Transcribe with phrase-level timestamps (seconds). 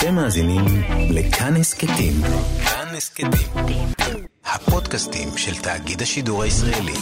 [0.00, 0.64] אתם מאזינים
[1.10, 2.12] לכאן הסכתים.
[2.64, 3.30] כאן הסכתים.
[4.44, 6.92] הפודקאסטים של תאגיד השידור הישראלי.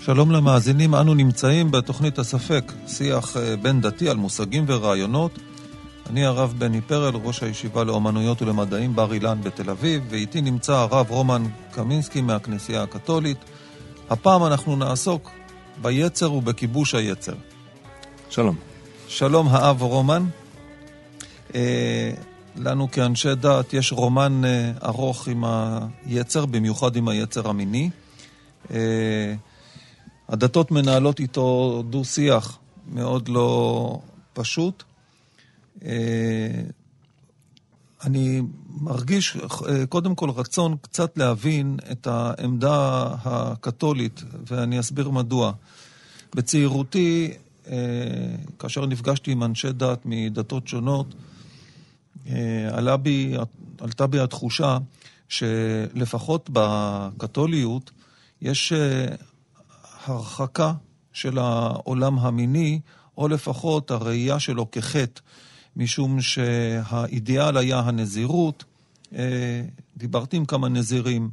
[0.00, 5.38] שלום למאזינים, אנו נמצאים בתוכנית הספק, שיח אה, בין דתי על מושגים ורעיונות.
[6.14, 11.10] אני הרב בני פרל, ראש הישיבה לאומנויות ולמדעים בר אילן בתל אביב, ואיתי נמצא הרב
[11.10, 13.38] רומן קמינסקי מהכנסייה הקתולית.
[14.10, 15.30] הפעם אנחנו נעסוק
[15.82, 17.34] ביצר ובכיבוש היצר.
[18.30, 18.56] שלום.
[19.08, 20.26] שלום האב רומן.
[21.54, 22.10] אה,
[22.56, 25.44] לנו כאנשי דת יש רומן אה, ארוך עם
[26.06, 27.90] היצר, במיוחד עם היצר המיני.
[28.70, 29.34] אה,
[30.28, 33.98] הדתות מנהלות איתו דו-שיח מאוד לא
[34.32, 34.84] פשוט.
[35.84, 36.62] אה,
[38.04, 45.52] אני מרגיש אה, קודם כל רצון קצת להבין את העמדה הקתולית, ואני אסביר מדוע.
[46.34, 47.32] בצעירותי,
[47.66, 47.74] אה,
[48.58, 51.14] כאשר נפגשתי עם אנשי דת מדתות שונות,
[52.70, 53.34] עלה בי,
[53.80, 54.78] עלתה בי התחושה
[55.28, 57.90] שלפחות בקתוליות
[58.42, 58.72] יש
[60.04, 60.72] הרחקה
[61.12, 62.80] של העולם המיני,
[63.18, 65.20] או לפחות הראייה שלו כחטא,
[65.76, 68.64] משום שהאידיאל היה הנזירות.
[69.14, 69.62] אה,
[69.96, 71.30] דיברתי עם כמה נזירים,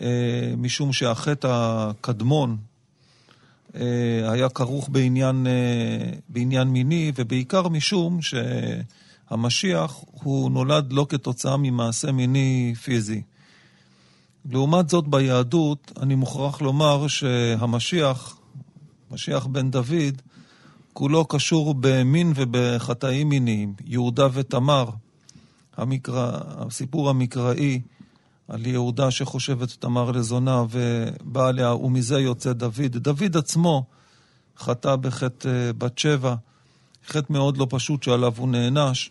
[0.00, 2.56] אה, משום שהחטא הקדמון
[3.74, 5.46] אה, היה כרוך בעניין,
[6.28, 13.22] בעניין מיני, ובעיקר משום שהמשיח הוא נולד לא כתוצאה ממעשה מיני פיזי.
[14.50, 18.38] לעומת זאת, ביהדות, אני מוכרח לומר שהמשיח,
[19.10, 20.22] משיח בן דוד,
[20.98, 23.74] כולו קשור במין ובחטאים מיניים.
[23.84, 24.90] יהודה ותמר,
[25.76, 27.80] המקרא, הסיפור המקראי
[28.48, 32.96] על יהודה שחושב את תמר לזונה ובא עליה, ומזה יוצא דוד.
[32.96, 33.84] דוד עצמו
[34.58, 36.34] חטא בחטא אה, בת שבע,
[37.06, 39.10] חטא מאוד לא פשוט שעליו הוא נענש.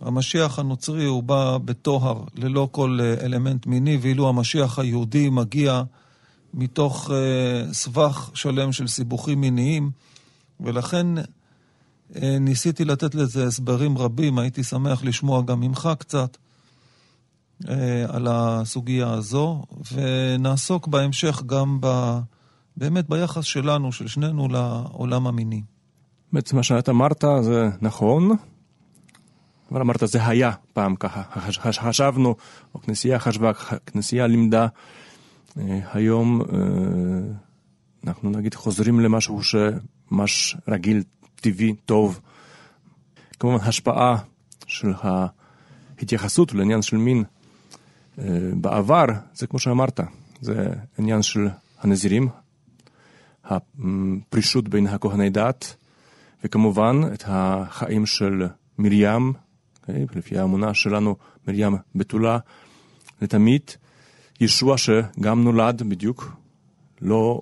[0.00, 5.82] המשיח הנוצרי הוא בא בטוהר, ללא כל אה, אלמנט מיני, ואילו המשיח היהודי מגיע
[6.54, 9.90] מתוך uh, סבך שלם של סיבוכים מיניים,
[10.60, 16.36] ולכן uh, ניסיתי לתת לזה הסברים רבים, הייתי שמח לשמוע גם ממך קצת
[17.62, 17.66] uh,
[18.08, 19.62] על הסוגיה הזו,
[19.92, 22.18] ונעסוק בהמשך גם ב,
[22.76, 25.62] באמת ביחס שלנו, של שנינו, לעולם המיני.
[26.32, 28.36] בעצם מה שאת אמרת זה נכון,
[29.72, 31.22] אבל אמרת, זה היה פעם ככה,
[31.60, 32.34] חשבנו,
[32.74, 33.52] או כנסייה חשבה,
[33.86, 34.66] כנסייה לימדה.
[35.58, 36.46] אה, היום אה,
[38.06, 39.42] אנחנו נגיד חוזרים למשהו
[40.10, 41.02] שממש רגיל,
[41.34, 42.20] טבעי, טוב.
[43.40, 44.18] כמובן, השפעה
[44.66, 44.92] של
[45.98, 47.24] ההתייחסות לעניין של מין
[48.18, 48.24] אה,
[48.54, 50.00] בעבר, זה כמו שאמרת,
[50.40, 50.68] זה
[50.98, 51.48] עניין של
[51.80, 52.28] הנזירים,
[53.44, 55.76] הפרישות בין הכהני דת,
[56.44, 58.46] וכמובן את החיים של
[58.78, 59.32] מרים,
[59.88, 61.16] לפי האמונה שלנו,
[61.48, 62.38] מרים בתולה
[63.22, 63.62] לתמיד.
[64.40, 66.32] ישוע שגם נולד בדיוק,
[67.00, 67.40] לא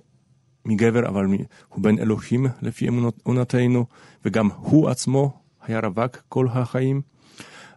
[0.65, 1.25] מגבר, אבל
[1.69, 2.89] הוא בן אלוהים לפי
[3.27, 3.87] אמונתנו,
[4.25, 7.03] וגם הוא עצמו היה רווק כל החיים.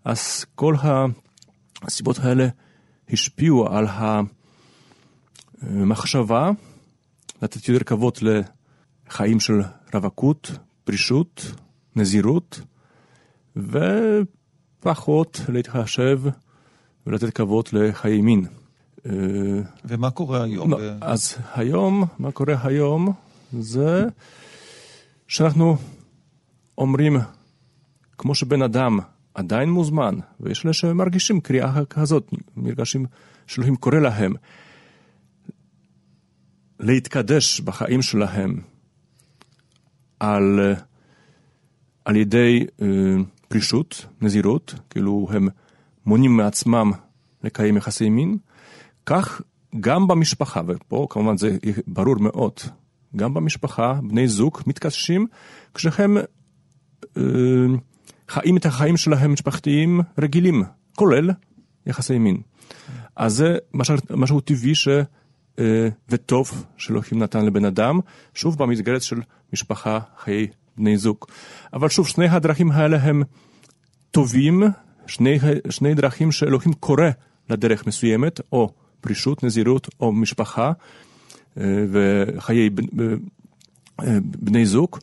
[0.05, 0.75] אז כל
[1.81, 2.47] הסיבות האלה
[3.09, 3.85] השפיעו על
[5.61, 6.51] המחשבה
[7.41, 9.61] לתת יותר כבוד לחיים של
[9.93, 10.51] רווקות,
[10.83, 11.51] פרישות,
[11.95, 12.61] נזירות,
[13.57, 13.79] ו...
[14.79, 16.21] פחות להתחשב
[17.07, 18.45] ולתת כבוד לחיי מין.
[19.09, 20.71] אה, ומה קורה היום?
[20.71, 23.13] לא, אז היום, מה קורה היום
[23.59, 24.05] זה
[25.27, 25.77] שאנחנו
[26.77, 27.17] אומרים,
[28.17, 28.99] כמו שבן אדם
[29.33, 33.05] עדיין מוזמן, ויש אלה שמרגישים קריאה כזאת, מרגשים
[33.47, 34.33] שאלוהים קורא להם
[36.79, 38.61] להתקדש בחיים שלהם
[40.19, 40.75] על,
[42.05, 42.65] על ידי
[43.47, 45.47] פרישות, נזירות, כאילו הם
[46.05, 46.91] מונעים מעצמם
[47.43, 48.37] לקיים יחסי מין,
[49.07, 49.41] כך
[49.79, 51.57] גם במשפחה, ופה כמובן זה
[51.87, 52.53] ברור מאוד,
[53.15, 55.27] גם במשפחה בני זוג מתקשים
[55.73, 56.17] כשהם
[57.17, 57.23] אה,
[58.29, 60.63] חיים את החיים שלהם משפחתיים רגילים,
[60.95, 61.31] כולל
[61.85, 62.37] יחסי מין.
[63.15, 64.87] אז זה משהו, משהו טבעי ש...
[65.59, 67.99] אה, וטוב שאלוהים נתן לבן אדם,
[68.33, 69.21] שוב במסגרת של
[69.53, 71.17] משפחה, חיי בני זוג.
[71.73, 73.23] אבל שוב, שני הדרכים האלה הם
[74.11, 74.63] טובים,
[75.07, 75.39] שני,
[75.69, 77.09] שני דרכים שאלוהים קורא
[77.49, 78.73] לדרך מסוימת, או
[79.07, 80.71] פרישות, נזירות, או משפחה,
[81.57, 82.69] אה, וחיי
[84.01, 84.97] אה, בני זוג,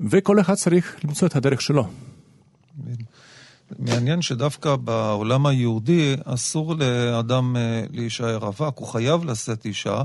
[0.00, 1.86] וכל אחד צריך למצוא את הדרך שלו.
[3.78, 10.02] מעניין שדווקא בעולם היהודי אסור לאדם אה, להישאר רווק, הוא חייב לשאת אישה,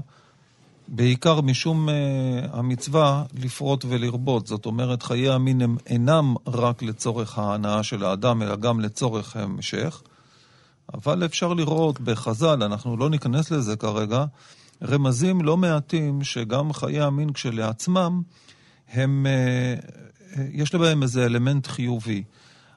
[0.87, 1.89] בעיקר משום
[2.51, 4.47] המצווה לפרוט ולרבות.
[4.47, 10.01] זאת אומרת, חיי המין הם אינם רק לצורך ההנאה של האדם, אלא גם לצורך המשך.
[10.93, 14.25] אבל אפשר לראות בחז"ל, אנחנו לא ניכנס לזה כרגע,
[14.83, 18.21] רמזים לא מעטים שגם חיי המין כשלעצמם,
[18.93, 22.23] הם, uh, יש בהם איזה אלמנט חיובי.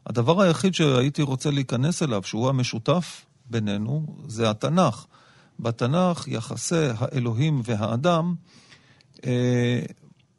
[0.07, 5.07] הדבר היחיד שהייתי רוצה להיכנס אליו, שהוא המשותף בינינו, זה התנ"ך.
[5.61, 8.35] בתנ"ך יחסי האלוהים והאדם
[9.27, 9.81] אה,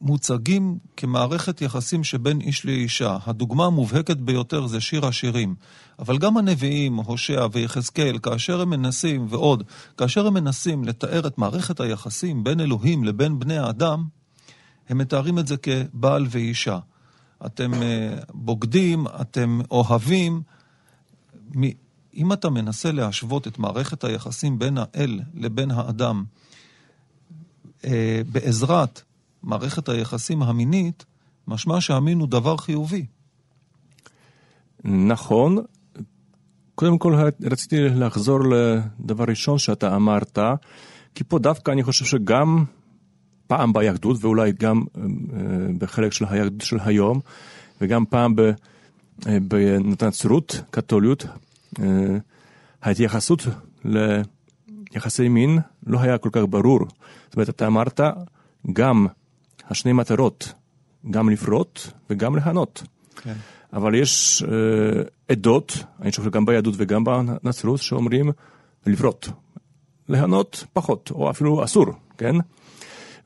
[0.02, 3.18] מוצגים כמערכת יחסים שבין איש לאישה.
[3.26, 5.56] הדוגמה המובהקת ביותר זה שיר השירים.
[6.00, 9.64] אבל גם הנביאים, הושע ויחזקאל, כאשר הם מנסים, ועוד,
[9.98, 14.04] כאשר הם מנסים לתאר את מערכת היחסים בין אלוהים לבין בני האדם,
[14.90, 16.80] הם מתארים את זה כבעל ואישה.
[17.46, 20.42] אתם אה, בוגדים, אתם אוהבים.
[22.14, 26.24] אם אתה מנסה להשוות את מערכת היחסים בין האל לבין האדם
[27.86, 29.02] אה, בעזרת
[29.44, 31.06] מערכת היחסים המינית,
[31.48, 33.06] משמע שהמין הוא דבר חיובי.
[34.84, 35.58] נכון.
[36.76, 40.40] קודם כל רציתי לחזור לדבר ראשון שאתה אמרת,
[41.16, 42.66] כי פה דווקא אני חושב שגם
[43.48, 45.04] פעם ביהדות, ואולי גם אה,
[45.78, 47.20] בחלק של היהדות של היום,
[47.82, 48.36] וגם פעם
[49.26, 51.26] בנצרות, קתוליות,
[51.80, 51.86] אה,
[52.82, 53.48] ההתייחסות
[53.86, 56.80] ליחסי מין לא היה כל כך ברור.
[57.26, 58.00] זאת אומרת, אתה אמרת
[58.74, 59.08] גם
[59.70, 60.54] השני מטרות,
[61.12, 61.80] גם לפרוט
[62.10, 62.84] וגם להנות.
[63.16, 63.34] כן.
[63.74, 68.32] אבל יש אה, עדות, אני חושב שגם ביהדות וגם בנצרות, שאומרים
[68.86, 69.28] לפרוט.
[70.10, 71.86] להנות פחות, או אפילו אסור,
[72.18, 72.36] כן?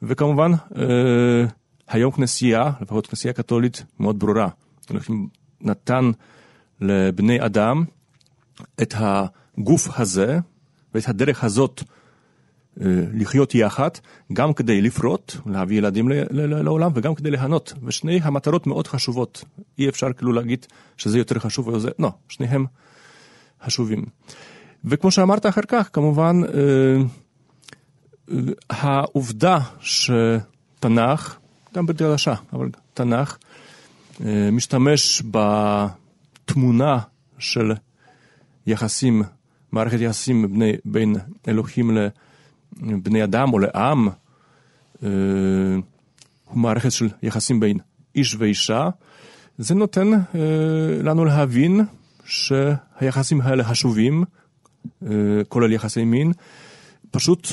[0.01, 1.45] וכמובן, אה,
[1.87, 4.47] היום כנסייה, לפחות כנסייה קתולית, מאוד ברורה.
[5.61, 6.11] נתן
[6.81, 7.83] לבני אדם
[8.81, 10.39] את הגוף הזה
[10.93, 11.83] ואת הדרך הזאת
[13.13, 13.89] לחיות יחד,
[14.33, 17.73] גם כדי לפרוט, להביא ילדים לעולם וגם כדי ליהנות.
[17.83, 19.43] ושני המטרות מאוד חשובות.
[19.79, 20.65] אי אפשר כאילו להגיד
[20.97, 22.65] שזה יותר חשוב או זה, לא, שניהם
[23.65, 24.05] חשובים.
[24.85, 27.03] וכמו שאמרת אחר כך, כמובן, אה,
[28.31, 28.37] אה,
[28.69, 31.37] העובדה שתנ"ך,
[31.75, 33.37] גם בדרשה, אבל תנ"ך,
[34.51, 36.99] משתמש בתמונה
[37.39, 37.71] של
[38.67, 39.23] יחסים,
[39.71, 41.15] מערכת יחסים בין
[41.47, 41.97] אלוהים
[42.81, 44.07] לבני אדם או לעם,
[45.03, 45.09] אה,
[46.45, 47.77] הוא מערכת של יחסים בין
[48.15, 48.89] איש ואישה,
[49.57, 50.19] זה נותן אה,
[51.03, 51.81] לנו להבין
[52.25, 54.23] שהיחסים האלה חשובים,
[55.03, 55.09] אה,
[55.49, 56.31] כולל יחסי מין,
[57.11, 57.47] פשוט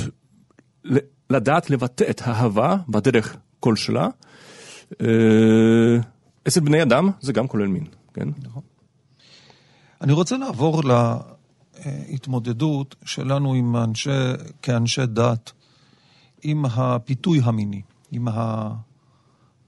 [1.31, 4.08] לדעת לבטא את האהבה בדרך כלשלה.
[6.49, 7.84] אצל בני אדם זה גם כולל מין,
[8.14, 8.28] כן?
[8.43, 8.62] נכון.
[10.00, 10.82] אני רוצה לעבור
[11.87, 14.11] להתמודדות שלנו עם אנשי,
[14.62, 15.53] כאנשי דת,
[16.43, 18.29] עם הפיתוי המיני, עם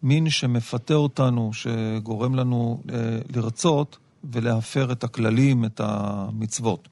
[0.03, 6.88] המין שמפתה אותנו, שגורם לנו אה, לרצות ולהפר את הכללים, את המצוות.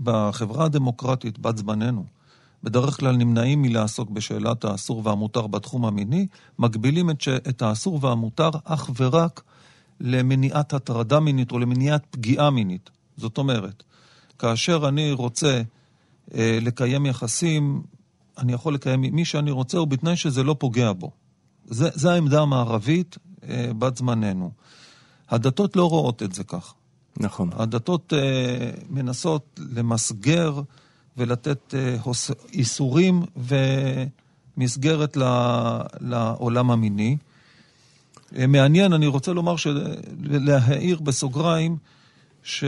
[0.00, 2.04] בחברה הדמוקרטית בת זמננו,
[2.62, 6.26] בדרך כלל נמנעים מלעסוק בשאלת האסור והמותר בתחום המיני,
[6.58, 7.28] מגבילים את, ש...
[7.28, 9.42] את האסור והמותר אך ורק
[10.00, 12.90] למניעת הטרדה מינית או למניעת פגיעה מינית.
[13.16, 13.82] זאת אומרת,
[14.38, 15.62] כאשר אני רוצה
[16.34, 17.82] אה, לקיים יחסים,
[18.38, 21.10] אני יכול לקיים עם מי שאני רוצה, ובתנאי שזה לא פוגע בו.
[21.66, 24.50] זה, זה העמדה המערבית אה, בת זמננו.
[25.30, 26.74] הדתות לא רואות את זה כך.
[27.16, 27.50] נכון.
[27.52, 30.60] הדתות אה, מנסות למסגר
[31.16, 33.22] ולתת אה, הוס, איסורים
[34.56, 35.16] ומסגרת
[36.00, 37.16] לעולם המיני.
[38.36, 39.54] אה, מעניין, אני רוצה לומר,
[40.22, 41.76] להעיר בסוגריים,
[42.42, 42.66] שגם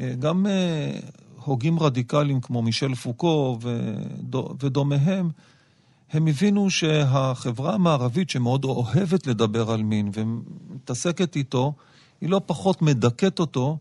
[0.00, 0.14] אה,
[1.44, 3.58] הוגים רדיקליים כמו מישל פוקו
[4.60, 5.30] ודומיהם,
[6.12, 11.72] הם הבינו שהחברה המערבית שמאוד אוהבת לדבר על מין ומתעסקת איתו,
[12.20, 13.78] היא לא פחות מדכאת אותו,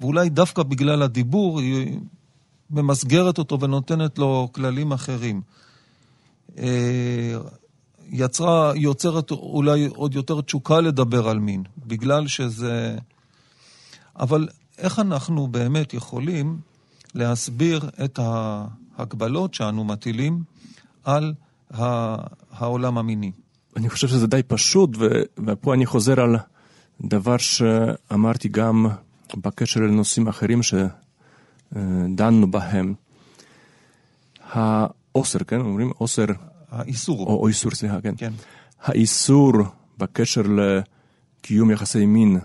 [0.00, 1.98] ואולי דווקא בגלל הדיבור היא
[2.70, 5.40] ממסגרת אותו ונותנת לו כללים אחרים.
[6.58, 7.38] אה,
[8.10, 12.98] יצרה, יוצרת אולי עוד יותר תשוקה לדבר על מין, בגלל שזה...
[14.18, 14.48] אבל
[14.78, 16.58] איך אנחנו באמת יכולים
[17.14, 20.42] להסביר את ההגבלות שאנו מטילים
[21.04, 21.34] על
[22.50, 23.32] העולם המיני?
[23.76, 24.90] אני חושב שזה די פשוט,
[25.46, 26.36] ופה אני חוזר על
[27.00, 28.86] דבר שאמרתי גם
[29.36, 32.94] בקשר לנושאים אחרים שדנו בהם.
[34.50, 35.60] האוסר, כן?
[35.60, 36.24] אומרים אוסר
[36.70, 37.26] האיסור.
[37.26, 38.14] או, או איסור, סליחה, כן.
[38.16, 38.32] כן.
[38.82, 39.52] האיסור
[39.98, 42.38] בקשר לקיום יחסי מין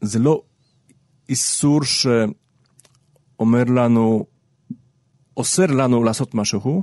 [0.00, 0.42] זה לא
[1.28, 4.26] איסור שאומר לנו,
[5.36, 6.82] אוסר לנו לעשות משהו,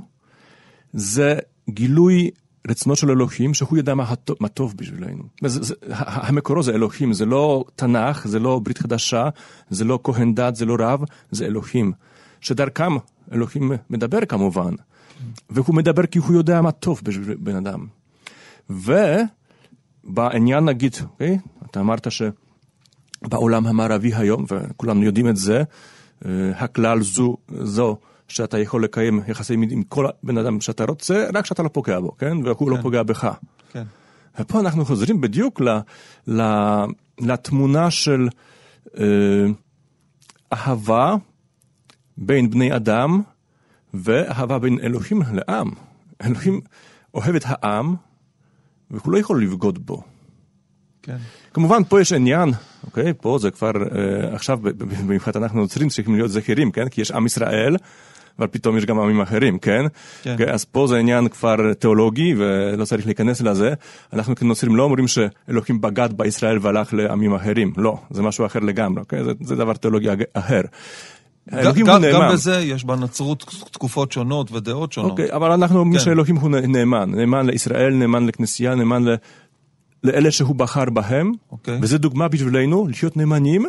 [0.92, 1.38] זה
[1.70, 2.30] גילוי
[2.68, 5.22] רצונות של אלוהים, שהוא יודע מה, מה טוב בשבילנו.
[5.44, 9.28] זה, זה, המקורו זה אלוהים, זה לא תנ"ך, זה לא ברית חדשה,
[9.70, 11.92] זה לא כהן דת, זה לא רב, זה אלוהים.
[12.40, 12.92] שדרכם
[13.32, 14.74] אלוהים מדבר כמובן,
[15.50, 17.86] והוא מדבר כי הוא יודע מה טוב בשביל בן אדם.
[18.70, 21.38] ובעניין נגיד, אוקיי?
[21.70, 22.10] אתה אמרת
[23.26, 25.62] שבעולם המערבי היום, וכולנו יודעים את זה,
[26.26, 27.96] אה, הכלל זו, זו
[28.28, 32.00] שאתה יכול לקיים יחסי מין עם כל בן אדם שאתה רוצה, רק שאתה לא פוגע
[32.00, 32.36] בו, כן?
[32.36, 32.78] והוא לא כן.
[32.78, 33.28] לא פוגע בך.
[33.72, 33.84] כן.
[34.40, 35.68] ופה אנחנו חוזרים בדיוק ל,
[36.28, 36.42] ל,
[37.20, 38.28] לתמונה של
[38.98, 39.04] אה,
[40.52, 41.14] אהבה
[42.16, 43.22] בין בני אדם
[43.94, 45.70] ואהבה בין אלוהים לעם.
[46.22, 46.60] אלוהים
[47.14, 47.94] אוהב את העם,
[48.90, 50.02] והוא לא יכול לבגוד בו.
[51.08, 51.16] כן.
[51.54, 52.50] כמובן, פה יש עניין,
[52.86, 53.12] אוקיי?
[53.20, 54.58] פה זה כבר, אה, עכשיו,
[55.06, 56.88] במיוחד אנחנו נוצרים צריכים להיות זכירים, כן?
[56.88, 57.76] כי יש עם ישראל,
[58.38, 59.84] אבל פתאום יש גם עמים אחרים, כן?
[60.22, 60.36] כן.
[60.38, 63.74] Okay, אז פה זה עניין כבר תיאולוגי ולא צריך להיכנס לזה.
[64.12, 69.00] אנחנו כנוצרים לא אומרים שאלוהים בגד בישראל והלך לעמים אחרים, לא, זה משהו אחר לגמרי,
[69.00, 69.24] אוקיי?
[69.24, 70.60] זה, זה דבר תיאולוגי אחר.
[71.52, 72.26] אלוהים גם, הוא נאמן.
[72.26, 75.10] גם בזה יש בנצרות תקופות שונות ודעות שונות.
[75.10, 76.04] אוקיי, אבל אנחנו אומרים כן.
[76.04, 79.04] שאלוהים הוא נאמן, נאמן לישראל, נאמן לכנסייה, נאמן.
[80.04, 81.78] לאלה שהוא בחר בהם, אוקיי.
[81.82, 83.66] וזה דוגמה בשבילנו לחיות נאמנים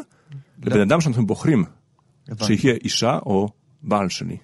[0.64, 1.66] לבן אדם שאנחנו בוחרים,
[2.44, 3.50] שיהיה אישה או
[3.84, 4.38] בעל שלי.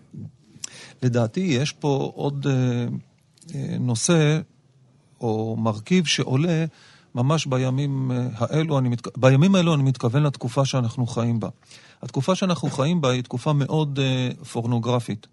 [1.03, 2.53] לדעתי יש פה עוד אה,
[3.55, 4.39] אה, נושא
[5.21, 6.65] או מרכיב שעולה
[7.15, 9.17] ממש בימים אה, האלו, אני מת...
[9.17, 11.49] בימים האלו אני מתכוון לתקופה שאנחנו חיים בה.
[12.01, 15.27] התקופה שאנחנו חיים בה היא תקופה מאוד אה, פורנוגרפית.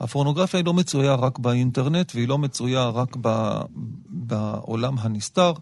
[0.00, 3.60] הפורנוגרפיה היא לא מצויה רק באינטרנט והיא לא מצויה רק ב,
[4.08, 5.52] בעולם הנסתר,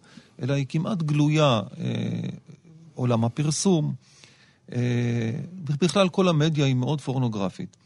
[0.43, 2.29] אלא היא כמעט גלויה, אה,
[2.95, 3.95] עולם הפרסום,
[4.73, 7.76] אה, בכלל כל המדיה היא מאוד פורנוגרפית.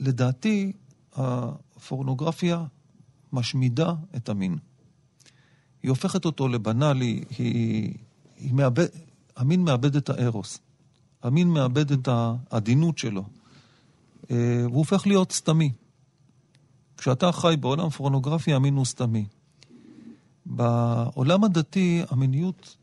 [0.00, 0.72] לדעתי,
[1.14, 2.64] הפורנוגרפיה
[3.32, 4.56] משמידה את המין.
[5.82, 7.94] היא הופכת אותו לבנאלי, היא,
[8.36, 8.86] היא מאבד,
[9.36, 10.58] המין מאבד את הארוס.
[11.22, 13.24] המין מאבד את העדינות שלו.
[14.30, 15.72] אה, והוא הופך להיות סתמי.
[16.98, 19.24] כשאתה חי בעולם פורנוגרפי, המין הוא סתמי.
[20.46, 22.76] בעולם הדתי, המיניות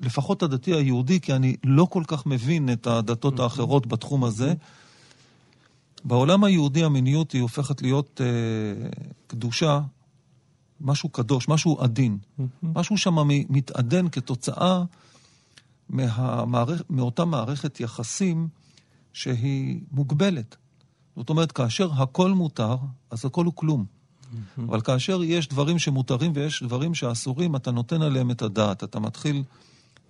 [0.00, 4.54] לפחות הדתי היהודי, כי אני לא כל כך מבין את הדתות האחרות בתחום הזה.
[6.04, 8.88] בעולם היהודי המיניות היא הופכת להיות אה,
[9.26, 9.80] קדושה,
[10.80, 12.18] משהו קדוש, משהו עדין.
[12.62, 14.82] משהו שם מתעדן כתוצאה
[15.88, 16.82] מהמערכ...
[16.90, 18.48] מאותה מערכת יחסים
[19.14, 20.56] שהיא מוגבלת.
[21.16, 22.76] זאת אומרת, כאשר הכל מותר,
[23.10, 23.84] אז הכל הוא כלום.
[24.58, 28.84] אבל כאשר יש דברים שמותרים ויש דברים שאסורים, אתה נותן עליהם את הדעת.
[28.84, 29.42] אתה מתחיל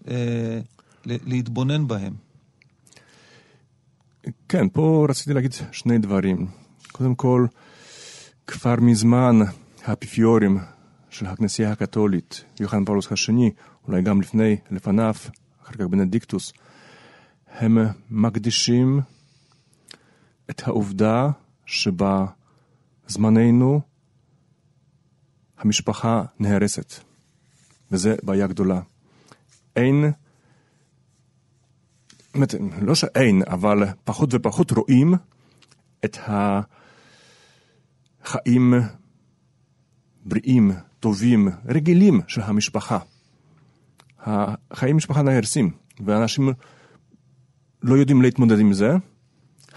[0.09, 0.61] אה,
[1.07, 2.15] להתבונן בהם.
[4.49, 6.47] כן, פה רציתי להגיד שני דברים.
[6.93, 7.47] קודם כל,
[8.47, 9.39] כבר מזמן
[9.85, 10.59] האפיפיורים
[11.11, 13.51] של הכנסייה הקתולית, יוחנן פאולוס השני,
[13.89, 15.15] אולי גם לפני, לפניו,
[15.65, 16.53] אחר כך בנדיקטוס,
[17.55, 17.79] הם
[18.11, 19.01] מקדישים
[20.51, 21.31] את העובדה
[21.67, 22.27] שבה
[23.07, 23.81] זמננו
[25.59, 26.95] המשפחה נהרסת,
[27.91, 28.81] וזו בעיה גדולה.
[29.77, 30.05] אין,
[32.35, 35.15] באמת, לא שאין, אבל פחות ופחות רואים
[36.05, 36.19] את
[38.25, 38.75] החיים
[40.25, 42.99] בריאים, טובים, רגילים של המשפחה.
[44.21, 45.71] החיים משפחה נהרסים,
[46.05, 46.53] ואנשים
[47.85, 48.97] לא יודעים להתמודד עם זה.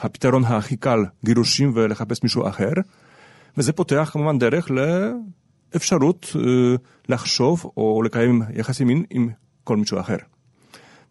[0.01, 2.71] הפתרון הכי קל, גירושים ולחפש מישהו אחר,
[3.57, 4.67] וזה פותח כמובן דרך
[5.73, 6.41] לאפשרות אה,
[7.09, 9.29] לחשוב או לקיים יחסי מין עם
[9.63, 10.15] כל מישהו אחר.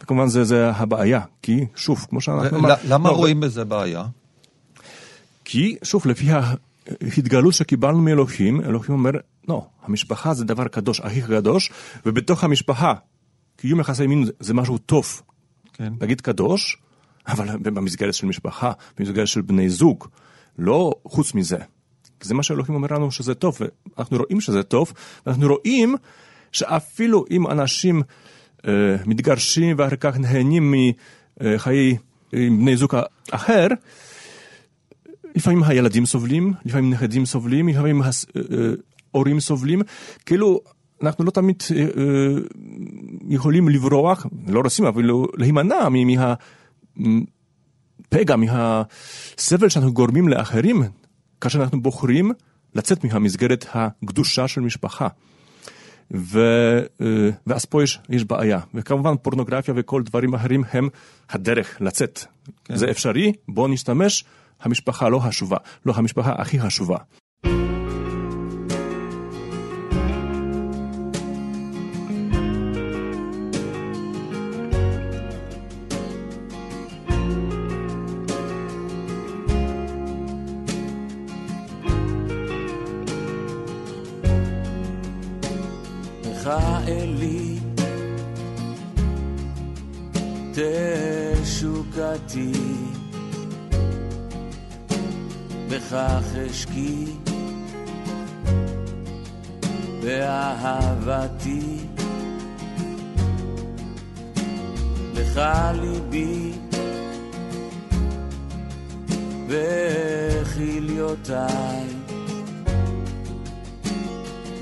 [0.02, 2.58] וכמובן זה, זה הבעיה, כי שוב, כמו שאנחנו...
[2.58, 2.74] אמרנו...
[2.88, 4.04] למה לא, רואים בזה בעיה?
[5.44, 9.10] כי שוב, לפי ההתגלות שקיבלנו מאלוהים, אלוהים אומר,
[9.48, 11.70] לא, המשפחה זה דבר קדוש, הכי קדוש,
[12.06, 12.94] ובתוך המשפחה,
[13.56, 15.22] קיום יחסי מין זה משהו טוב.
[15.72, 15.92] כן.
[16.00, 16.76] נגיד קדוש,
[17.28, 20.04] אבל במסגרת של משפחה, במסגרת של בני זוג,
[20.58, 21.58] לא חוץ מזה.
[22.22, 23.58] זה מה שאלוהים אומר לנו שזה טוב,
[23.96, 24.92] ואנחנו רואים שזה טוב,
[25.26, 25.94] ואנחנו רואים
[26.52, 28.02] שאפילו אם אנשים
[28.58, 28.64] uh,
[29.06, 30.74] מתגרשים ואחר כך נהנים
[31.40, 31.96] מחיי
[32.32, 32.96] עם בני זוג
[33.30, 33.66] אחר,
[35.34, 38.02] לפעמים הילדים סובלים, לפעמים נכדים סובלים, לפעמים
[39.14, 39.82] ההורים סובלים,
[40.26, 40.60] כאילו
[41.02, 41.72] אנחנו לא תמיד uh,
[43.28, 45.88] יכולים לברוח, לא רוצים, אבל להימנע
[46.96, 50.82] מהפגע, מהסבל שאנחנו גורמים לאחרים,
[51.40, 52.32] כאשר אנחנו בוחרים
[52.74, 55.08] לצאת מהמסגרת הקדושה של משפחה.
[56.10, 56.40] ו,
[57.00, 58.60] אה, ואז פה יש, יש בעיה.
[58.74, 60.88] וכמובן פורנוגרפיה וכל דברים אחרים הם
[61.30, 62.24] הדרך לצאת.
[62.64, 62.76] כן.
[62.76, 64.24] זה אפשרי, בואו נשתמש,
[64.60, 66.96] המשפחה לא חשובה, לא המשפחה הכי חשובה.
[92.36, 92.52] תשוקתי,
[95.68, 97.06] בכך אשקי,
[100.02, 101.78] באהבתי,
[105.14, 105.40] לך
[105.74, 106.52] ליבי,
[110.46, 111.06] וכליותיי,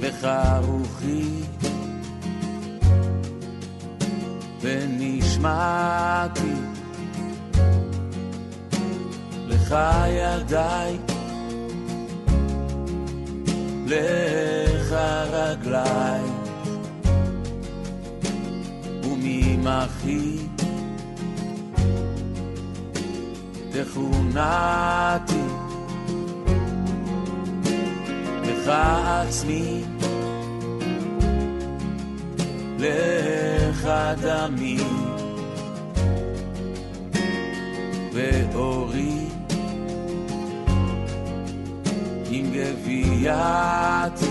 [0.00, 0.28] לך
[0.62, 1.44] רוחי.
[4.60, 6.52] ונשמעתי
[9.64, 9.76] לך
[10.08, 10.98] ידיי,
[13.86, 14.92] לך
[15.30, 16.22] רגליי,
[19.04, 20.36] וממחי
[23.70, 25.44] תכונתי,
[28.42, 29.84] לך עצמי.
[32.78, 33.88] לך
[34.22, 34.78] דמי.
[38.14, 39.13] ואורי
[42.44, 44.26] עם גבייתי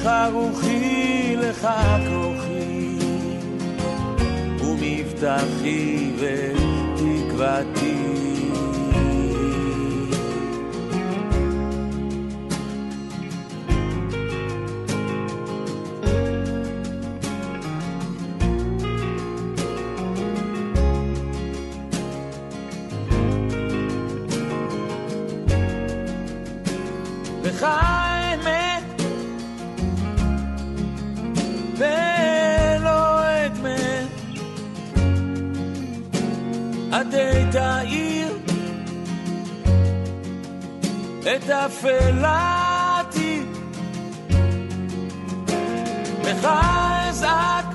[0.00, 1.68] לך רוחי, לך
[2.10, 2.96] כוחי,
[4.60, 8.19] ומבטחי ותקוותי.
[41.22, 43.42] את אפלתי.
[46.24, 46.48] לך
[47.08, 47.66] אזעק,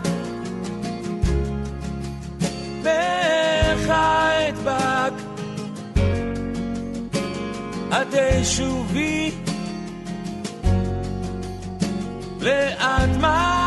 [2.84, 5.14] בך אדבק,
[7.92, 9.32] עד שובי
[12.42, 13.65] לאדמתי.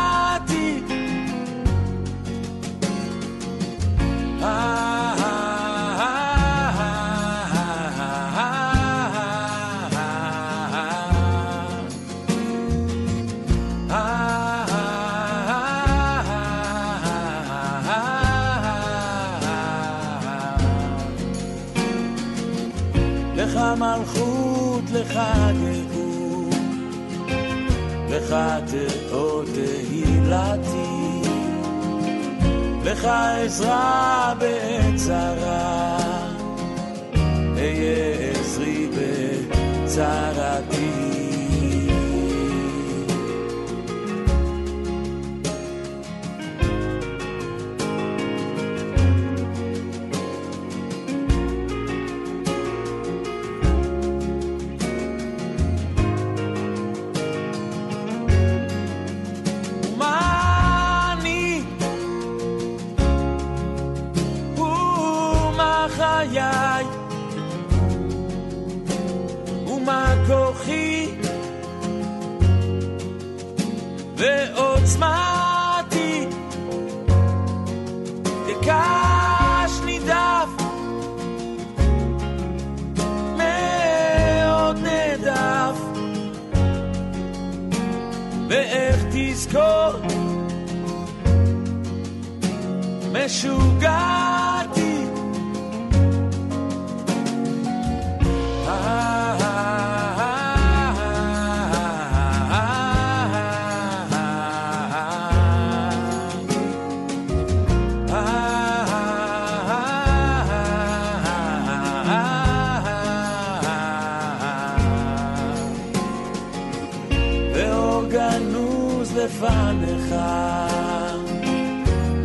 [117.53, 120.15] ואור גנוז לפניך,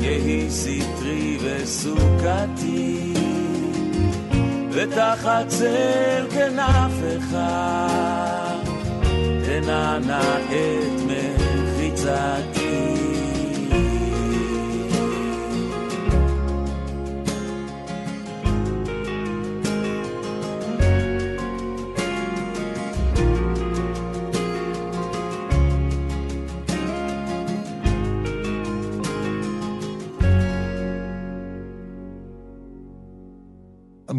[0.01, 3.15] יהי סטרי וסוכתי,
[4.71, 7.37] ותחת צל כנפיך,
[9.45, 12.64] תנענע את מחיצתי.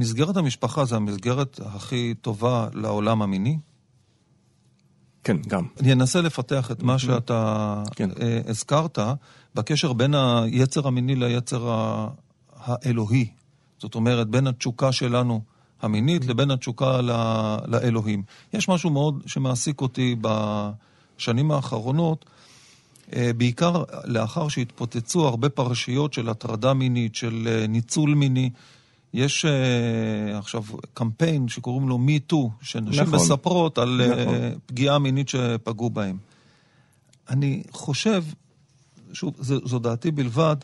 [0.05, 3.57] המסגרת המשפחה זה המסגרת הכי טובה לעולם המיני?
[5.23, 5.63] כן, גם.
[5.79, 8.09] אני אנסה לפתח את מה שאתה כן.
[8.21, 8.99] אה, הזכרת
[9.55, 11.69] בקשר בין היצר המיני ליצר
[12.57, 13.27] האלוהי.
[13.79, 15.41] זאת אומרת, בין התשוקה שלנו
[15.81, 17.01] המינית לבין התשוקה
[17.67, 18.23] לאלוהים.
[18.53, 22.25] יש משהו מאוד שמעסיק אותי בשנים האחרונות,
[23.15, 28.49] אה, בעיקר לאחר שהתפוצצו הרבה פרשיות של הטרדה מינית, של אה, ניצול מיני.
[29.15, 33.15] יש uh, עכשיו קמפיין שקוראים לו Me Too, שנשים נכון.
[33.15, 34.35] מספרות על uh, נכון.
[34.65, 36.17] פגיעה מינית שפגעו בהם.
[37.29, 38.23] אני חושב,
[39.13, 40.55] שוב, זו, זו דעתי בלבד,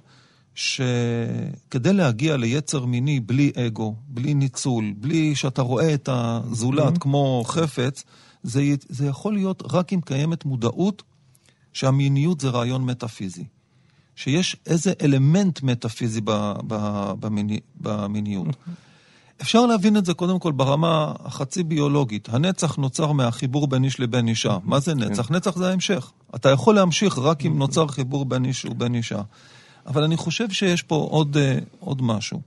[0.56, 8.04] שכדי להגיע ליצר מיני בלי אגו, בלי ניצול, בלי שאתה רואה את הזולת כמו חפץ,
[8.44, 11.04] זה, זה יכול להיות רק אם קיימת מודעות
[11.74, 13.44] שהמיניות זה רעיון מטאפיזי.
[14.15, 16.32] שיש איזה אלמנט מטאפיזי ב,
[16.67, 16.76] ב,
[17.19, 18.56] במיני, במיניות.
[19.41, 22.30] אפשר להבין את זה קודם כל ברמה החצי ביולוגית.
[22.30, 24.58] הנצח נוצר מהחיבור בין איש לבין אישה.
[24.63, 25.32] מה זה נצח?
[25.32, 26.12] נצח זה ההמשך.
[26.36, 29.21] אתה יכול להמשיך רק אם נוצר חיבור בין איש ובין אישה.
[29.86, 32.41] אבל אני חושב שיש פה עוד, אה, עוד משהו.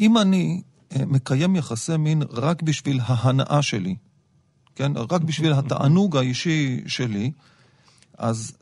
[0.00, 0.62] אם אני
[0.96, 3.96] אה, מקיים יחסי מין רק בשביל ההנאה שלי,
[4.74, 4.92] כן?
[5.10, 7.30] רק בשביל התענוג האישי שלי,
[8.18, 8.52] אז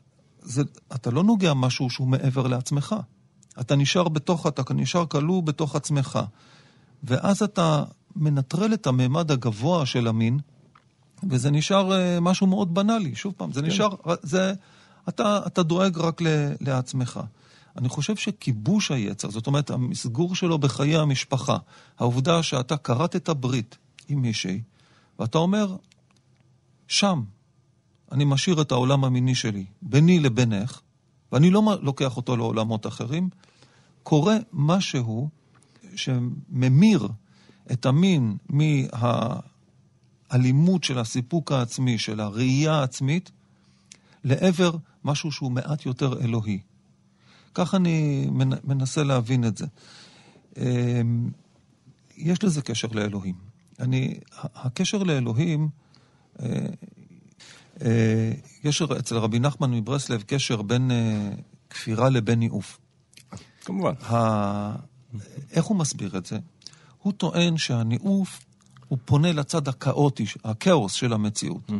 [0.45, 0.63] זה,
[0.95, 2.95] אתה לא נוגע משהו שהוא מעבר לעצמך.
[3.59, 6.19] אתה נשאר בתוך, אתה נשאר כלוא בתוך עצמך.
[7.03, 7.83] ואז אתה
[8.15, 10.39] מנטרל את הממד הגבוה של המין,
[11.29, 13.15] וזה נשאר uh, משהו מאוד בנאלי.
[13.15, 13.67] שוב פעם, זה כן.
[13.67, 13.89] נשאר,
[14.21, 14.53] זה,
[15.09, 16.27] אתה, אתה דואג רק ל,
[16.61, 17.19] לעצמך.
[17.77, 21.57] אני חושב שכיבוש היצר, זאת אומרת, המסגור שלו בחיי המשפחה,
[21.99, 23.77] העובדה שאתה כרת ברית
[24.07, 24.61] עם מישהי,
[25.19, 25.75] ואתה אומר,
[26.87, 27.23] שם,
[28.15, 30.79] אני משאיר את העולם המיני שלי ביני לבינך,
[31.31, 33.29] ואני לא לוקח אותו לעולמות אחרים,
[34.03, 35.29] קורה משהו
[35.95, 37.07] שממיר
[37.71, 38.37] את המין
[40.29, 43.31] מהאלימות של הסיפוק העצמי, של הראייה העצמית,
[44.23, 44.71] לעבר
[45.03, 46.59] משהו שהוא מעט יותר אלוהי.
[47.53, 48.27] כך אני
[48.63, 49.65] מנסה להבין את זה.
[52.17, 53.35] יש לזה קשר לאלוהים.
[53.79, 55.69] אני, הקשר לאלוהים,
[58.63, 60.91] יש אצל רבי נחמן מברסלב קשר בין
[61.69, 62.79] כפירה לבין ניאוף.
[63.65, 63.93] כמובן.
[64.03, 64.75] ה...
[65.51, 66.37] איך הוא מסביר את זה?
[67.01, 68.45] הוא טוען שהניאוף,
[68.87, 71.71] הוא פונה לצד הכאוטי, הכאוס של המציאות.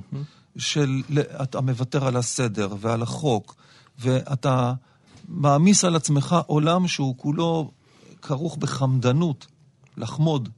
[0.57, 1.01] של
[1.43, 3.55] אתה מוותר על הסדר ועל החוק,
[3.99, 4.73] ואתה
[5.27, 7.71] מעמיס על עצמך עולם שהוא כולו
[8.21, 9.47] כרוך בחמדנות,
[9.97, 10.49] לחמוד,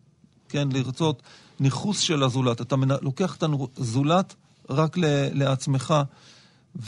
[0.49, 1.23] כן, לרצות
[1.59, 2.61] ניכוס של הזולת.
[2.61, 2.95] אתה מנ...
[3.01, 3.43] לוקח את
[3.77, 4.35] הזולת
[4.69, 4.97] רק.
[5.33, 5.93] לעצמך,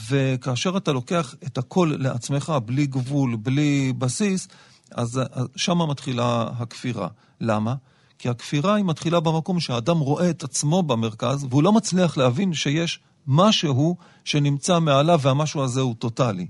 [0.10, 4.48] וכאשר אתה לוקח את הכל לעצמך, בלי גבול, בלי בסיס,
[4.92, 5.22] אז
[5.56, 7.08] שמה מתחילה הכפירה.
[7.42, 7.76] למה?
[8.20, 13.00] כי הכפירה היא מתחילה במקום שהאדם רואה את עצמו במרכז, והוא לא מצליח להבין שיש
[13.28, 16.48] משהו שנמצא מעליו, והמשהו הזה הוא טוטאלי.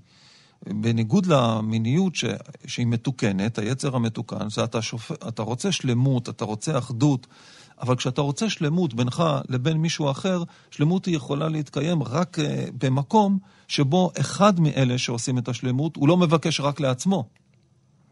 [0.68, 2.26] בניגוד למיניות ש...
[2.68, 5.12] שהיא מתוקנת, היצר המתוקן, זה אתה, שופ...
[5.28, 7.28] אתה רוצה שלמות, אתה רוצה אחדות,
[7.82, 12.42] אבל כשאתה רוצה שלמות בינך לבין מישהו אחר, שלמות היא יכולה להתקיים רק uh,
[12.78, 13.38] במקום
[13.68, 17.26] שבו אחד מאלה שעושים את השלמות, הוא לא מבקש רק לעצמו.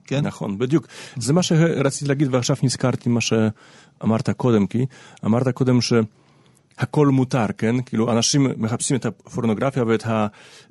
[0.08, 0.25] כן?
[0.25, 0.88] נכון, בדיוק.
[1.15, 4.86] זה מה שרציתי להגיד ועכשיו נזכרתי מה שאמרת קודם, כי
[5.25, 7.82] אמרת קודם שהכל מותר, כן?
[7.82, 10.03] כאילו אנשים מחפשים את הפורנוגרפיה ואת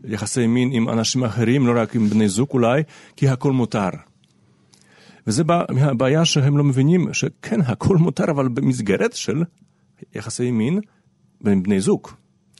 [0.05, 2.83] היחסי מין עם אנשים אחרים, לא רק עם בני זוג אולי,
[3.17, 3.91] כי הכל מותר.
[5.27, 5.43] וזה
[5.81, 9.45] הבעיה שהם לא מבינים שכן, הכל מותר, אבל במסגרת של
[10.15, 10.81] יחסי מין
[11.41, 12.09] בין בני זוג.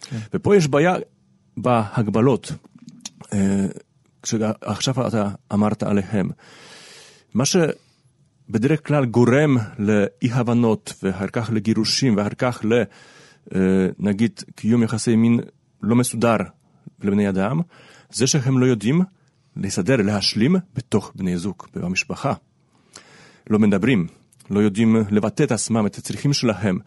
[0.01, 0.17] כן.
[0.35, 0.95] ופה יש בעיה
[1.57, 2.53] בהגבלות.
[4.25, 6.31] שעכשיו אתה אמרת עליהם.
[7.35, 12.65] מה שבדרך כלל גורם לאי הבנות ואחר כך לגירושים ואחר כך
[13.53, 15.41] לנגיד קיום יחסי מין
[15.83, 16.37] לא מסודר
[17.03, 17.61] לבני אדם,
[18.11, 19.03] זה שהם לא יודעים
[19.57, 22.33] לסדר, להשלים בתוך בני זוג, במשפחה.
[23.51, 24.07] לא מדברים,
[24.51, 26.79] לא יודעים לבטא את עצמם, את הצריכים שלהם.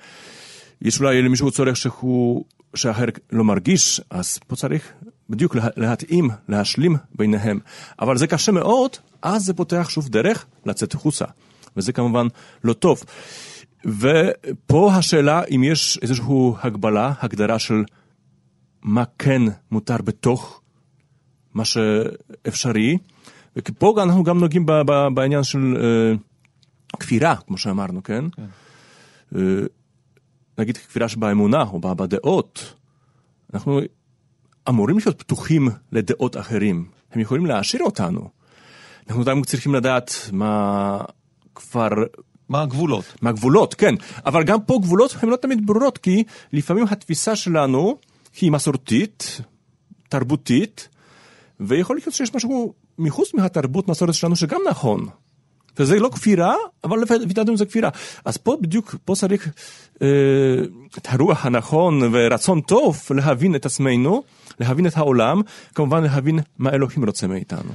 [0.81, 2.45] יש אולי למישהו צורך שהוא
[2.75, 4.91] שהאחר לא מרגיש, אז פה צריך
[5.29, 7.59] בדיוק לה- להתאים, להשלים ביניהם.
[8.01, 8.91] אבל זה קשה מאוד,
[9.21, 11.25] אז זה פותח שוב דרך לצאת החוצה.
[11.77, 12.27] וזה כמובן
[12.63, 13.03] לא טוב.
[13.85, 16.25] ופה השאלה אם יש איזושהי
[16.61, 17.83] הגבלה, הגדרה של
[18.81, 19.41] מה כן
[19.71, 20.61] מותר בתוך
[21.53, 22.97] מה שאפשרי.
[23.57, 24.65] ופה אנחנו גם נוגעים
[25.13, 26.15] בעניין של אה,
[26.99, 28.25] כפירה, כמו שאמרנו, כן?
[29.35, 29.41] אה,
[30.57, 32.73] נגיד כפירה שבאמונה או בדעות,
[33.53, 33.79] אנחנו
[34.69, 38.29] אמורים להיות פתוחים לדעות אחרים, הם יכולים להעשיר אותנו.
[39.07, 41.01] אנחנו גם צריכים לדעת מה
[41.55, 41.89] כבר,
[42.49, 43.05] מה הגבולות?
[43.21, 46.23] מה הגבולות, כן, אבל גם פה גבולות הן לא תמיד ברורות, כי
[46.53, 47.97] לפעמים התפיסה שלנו
[48.41, 49.41] היא מסורתית,
[50.09, 50.89] תרבותית,
[51.59, 55.07] ויכול להיות שיש משהו מחוץ מהתרבות מסורת שלנו שגם נכון.
[55.77, 57.89] וזה לא כפירה, אבל לפי דעתנו זה כפירה.
[58.25, 59.49] אז פה בדיוק, פה צריך
[60.01, 60.07] אה,
[60.97, 64.23] את הרוח הנכון ורצון טוב להבין את עצמנו,
[64.59, 65.41] להבין את העולם,
[65.75, 67.71] כמובן להבין מה אלוהים רוצה מאיתנו.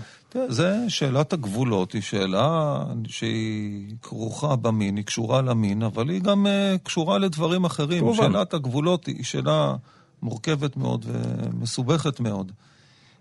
[0.49, 6.79] זה שאלת הגבולות, היא שאלה שהיא כרוכה במין, היא קשורה למין, אבל היא גם uh,
[6.83, 8.01] קשורה לדברים אחרים.
[8.01, 8.33] כמובן.
[8.33, 9.75] שאלת הגבולות היא שאלה
[10.23, 12.53] מורכבת מאוד ומסובכת מאוד.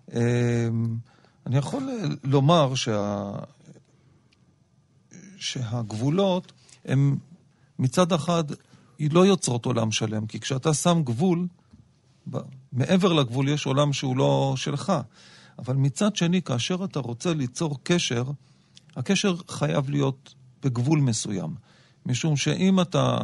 [0.09, 0.13] Um,
[1.45, 1.89] אני יכול
[2.23, 3.31] לומר שה...
[5.43, 6.51] שהגבולות
[6.85, 7.17] הם
[7.79, 8.43] מצד אחד,
[8.99, 11.47] היא לא יוצרות עולם שלם, כי כשאתה שם גבול,
[12.71, 14.93] מעבר לגבול יש עולם שהוא לא שלך.
[15.59, 18.23] אבל מצד שני, כאשר אתה רוצה ליצור קשר,
[18.95, 21.55] הקשר חייב להיות בגבול מסוים.
[22.05, 23.17] משום שאם אתה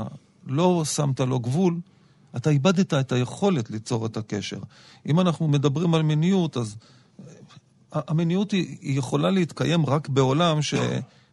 [0.47, 1.79] לא שמת לו גבול,
[2.35, 4.59] אתה איבדת את היכולת ליצור את הקשר.
[5.05, 6.77] אם אנחנו מדברים על מיניות, אז
[7.91, 10.61] המיניות היא, היא יכולה להתקיים רק בעולם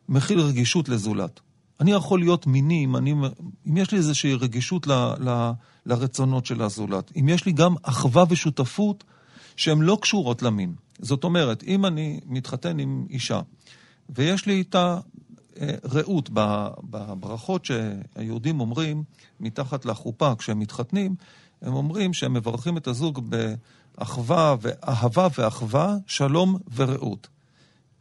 [0.06, 1.40] שמכיל רגישות לזולת.
[1.80, 3.14] אני יכול להיות מיני אם, אני,
[3.68, 5.50] אם יש לי איזושהי רגישות ל, ל,
[5.86, 7.12] לרצונות של הזולת.
[7.16, 9.04] אם יש לי גם אחווה ושותפות
[9.56, 10.74] שהן לא קשורות למין.
[10.98, 13.40] זאת אומרת, אם אני מתחתן עם אישה,
[14.08, 14.98] ויש לי איתה
[15.60, 16.30] אה, רעות
[16.90, 19.04] בברכות שהיהודים אומרים
[19.40, 21.14] מתחת לחופה כשהם מתחתנים,
[21.62, 23.30] הם אומרים שהם מברכים את הזוג
[23.98, 27.28] באחווה ואהבה ואחווה, שלום ורעות.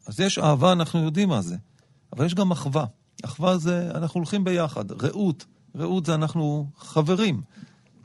[0.07, 1.55] אז יש אהבה, אנחנו יודעים מה זה,
[2.15, 2.85] אבל יש גם אחווה.
[3.25, 4.91] אחווה זה, אנחנו הולכים ביחד.
[4.91, 7.41] רעות, רעות זה אנחנו חברים.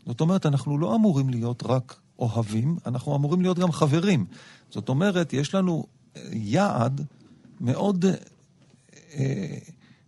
[0.06, 4.24] זאת אומרת, אנחנו לא אמורים להיות רק אוהבים, אנחנו אמורים להיות גם חברים.
[4.70, 5.84] זאת אומרת, יש לנו
[6.16, 7.00] אה, יעד
[7.60, 8.04] מאוד,
[9.14, 9.58] אה,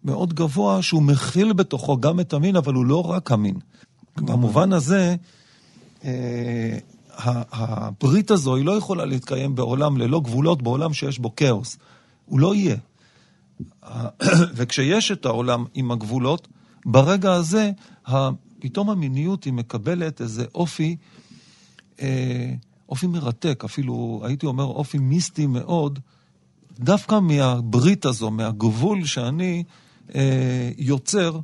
[0.05, 3.55] מאוד גבוה שהוא מכיל בתוכו גם את המין, אבל הוא לא רק המין.
[4.17, 5.17] במובן הזה,
[6.05, 6.79] אה,
[7.53, 11.79] הברית הזו היא לא יכולה להתקיים בעולם ללא גבולות, בעולם שיש בו כאוס.
[12.27, 12.77] הוא לא יהיה.
[14.57, 16.49] וכשיש את העולם עם הגבולות,
[16.87, 17.71] ברגע הזה,
[18.59, 20.97] פתאום המיניות היא מקבלת איזה אופי,
[22.01, 22.53] אה,
[22.89, 25.99] אופי מרתק, אפילו הייתי אומר אופי מיסטי מאוד,
[26.81, 29.65] דווקא מהברית הזו, מהגבול שאני
[30.15, 31.39] אה, יוצר,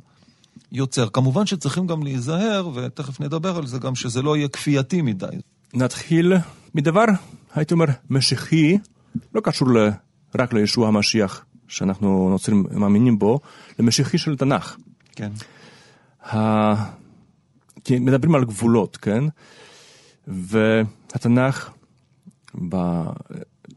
[0.71, 1.09] יוצר.
[1.09, 5.25] כמובן שצריכים גם להיזהר, ותכף נדבר על זה גם, שזה לא יהיה כפייתי מדי.
[5.73, 6.33] נתחיל
[6.75, 7.05] מדבר,
[7.55, 8.77] הייתי אומר, משיחי,
[9.35, 9.89] לא קשור ל-
[10.35, 13.39] רק לישוע המשיח, שאנחנו נוצרים מאמינים בו,
[13.79, 14.77] למשיחי של תנ"ך.
[15.15, 15.31] כן.
[16.25, 16.39] ה...
[17.83, 19.23] כי מדברים על גבולות, כן?
[20.27, 21.69] והתנ"ך,
[22.69, 23.03] ב...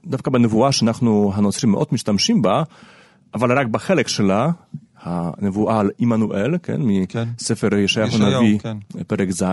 [0.06, 2.62] דווקא בנבואה שאנחנו הנוצרים מאוד משתמשים בה,
[3.34, 4.50] אבל רק בחלק שלה,
[4.96, 6.80] הנבואה על עמנואל, כן?
[7.08, 7.28] כן.
[7.40, 8.76] מספר ישעיהו ישעיהו, הנביא, כן.
[9.06, 9.44] פרק ז'.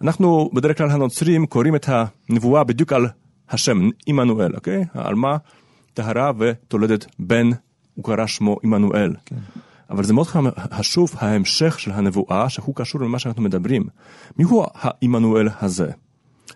[0.00, 3.06] אנחנו בדרך כלל הנוצרים קוראים את הנבואה בדיוק על
[3.50, 4.84] השם, עמנואל, אוקיי?
[4.94, 5.36] על מה?
[5.94, 7.50] טהרה ותולדת בן,
[7.94, 9.14] הוא קרא שמו עמנואל.
[9.26, 9.36] כן.
[9.90, 10.26] אבל זה מאוד
[10.72, 13.86] חשוב ההמשך של הנבואה, שהוא קשור למה שאנחנו מדברים.
[14.38, 15.90] מיהו העמנואל הזה?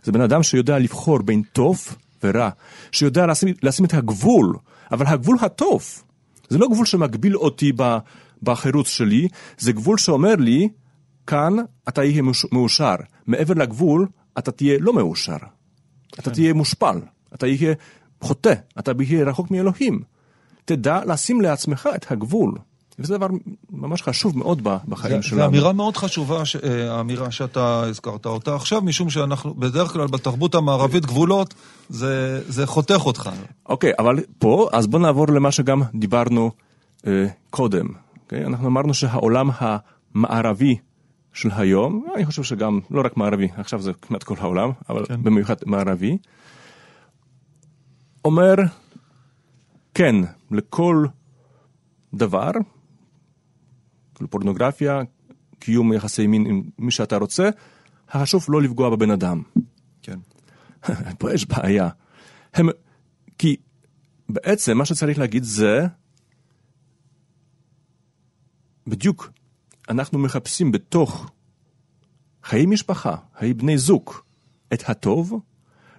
[0.02, 2.50] זה בן אדם שיודע לבחור בין טוב ורע,
[2.92, 4.56] שיודע לשים, לשים את הגבול,
[4.92, 5.84] אבל הגבול הטוב.
[6.48, 7.72] זה לא גבול שמגביל אותי
[8.42, 10.68] בחירות שלי, זה גבול שאומר לי,
[11.26, 11.52] כאן
[11.88, 12.94] אתה מוש- מאושר,
[13.26, 14.06] מעבר לגבול
[14.38, 15.36] אתה תהיה לא מאושר.
[16.18, 17.00] אתה תהיה מושפל,
[17.34, 17.74] אתה תהיה
[18.20, 20.00] חוטא, אתה תהיה רחוק מאלוהים.
[20.64, 22.54] תדע לשים לעצמך את הגבול.
[22.98, 23.26] וזה דבר
[23.70, 25.46] ממש חשוב מאוד בחיים זו שלנו.
[25.46, 30.54] אמירה מאוד חשובה, ש- אה, האמירה שאתה הזכרת אותה עכשיו, משום שאנחנו, בדרך כלל בתרבות
[30.54, 31.54] המערבית גבולות,
[31.88, 33.30] זה, זה חותך אותך.
[33.68, 36.50] אוקיי, אבל פה, אז בוא נעבור למה שגם דיברנו
[37.06, 37.86] אה, קודם.
[38.24, 38.44] אוקיי?
[38.46, 40.76] אנחנו אמרנו שהעולם המערבי
[41.32, 45.22] של היום, אני חושב שגם, לא רק מערבי, עכשיו זה כמעט כל העולם, אבל כן.
[45.22, 46.16] במיוחד מערבי,
[48.26, 48.54] אומר
[49.94, 50.14] כן
[50.50, 51.06] לכל
[52.14, 52.50] דבר,
[54.14, 55.00] כאילו פורנוגרפיה,
[55.58, 57.48] קיום יחסי מין עם מי שאתה רוצה,
[58.10, 59.42] חשוב לא לפגוע בבן אדם.
[60.02, 60.18] כן.
[61.18, 61.88] פה יש בעיה.
[62.54, 62.68] הם,
[63.38, 63.56] כי
[64.28, 65.86] בעצם מה שצריך להגיד זה,
[68.86, 69.30] בדיוק,
[69.88, 71.30] אנחנו מחפשים בתוך
[72.42, 74.10] חיי משפחה, חיי בני זוג,
[74.72, 75.40] את הטוב,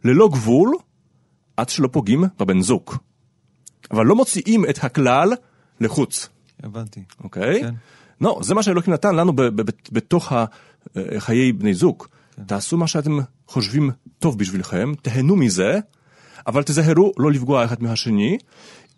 [0.04, 0.76] ללא גבול,
[1.58, 2.96] עד שלא פוגעים בבן זוג.
[3.92, 5.34] אבל לא מוציאים את הכלל
[5.80, 6.30] לחוץ,
[6.64, 7.04] הבנתי.
[7.24, 7.62] אוקיי?
[7.62, 7.74] כן.
[8.22, 9.34] לא, זה מה שאלוקים נתן לנו
[9.92, 10.46] בתוך אה,
[11.20, 12.04] חיי בני זוג.
[12.36, 12.44] כן.
[12.44, 15.80] תעשו מה שאתם חושבים טוב בשבילכם, תהנו מזה,
[16.48, 18.38] אבל תזהרו לא לפגוע אחד מהשני.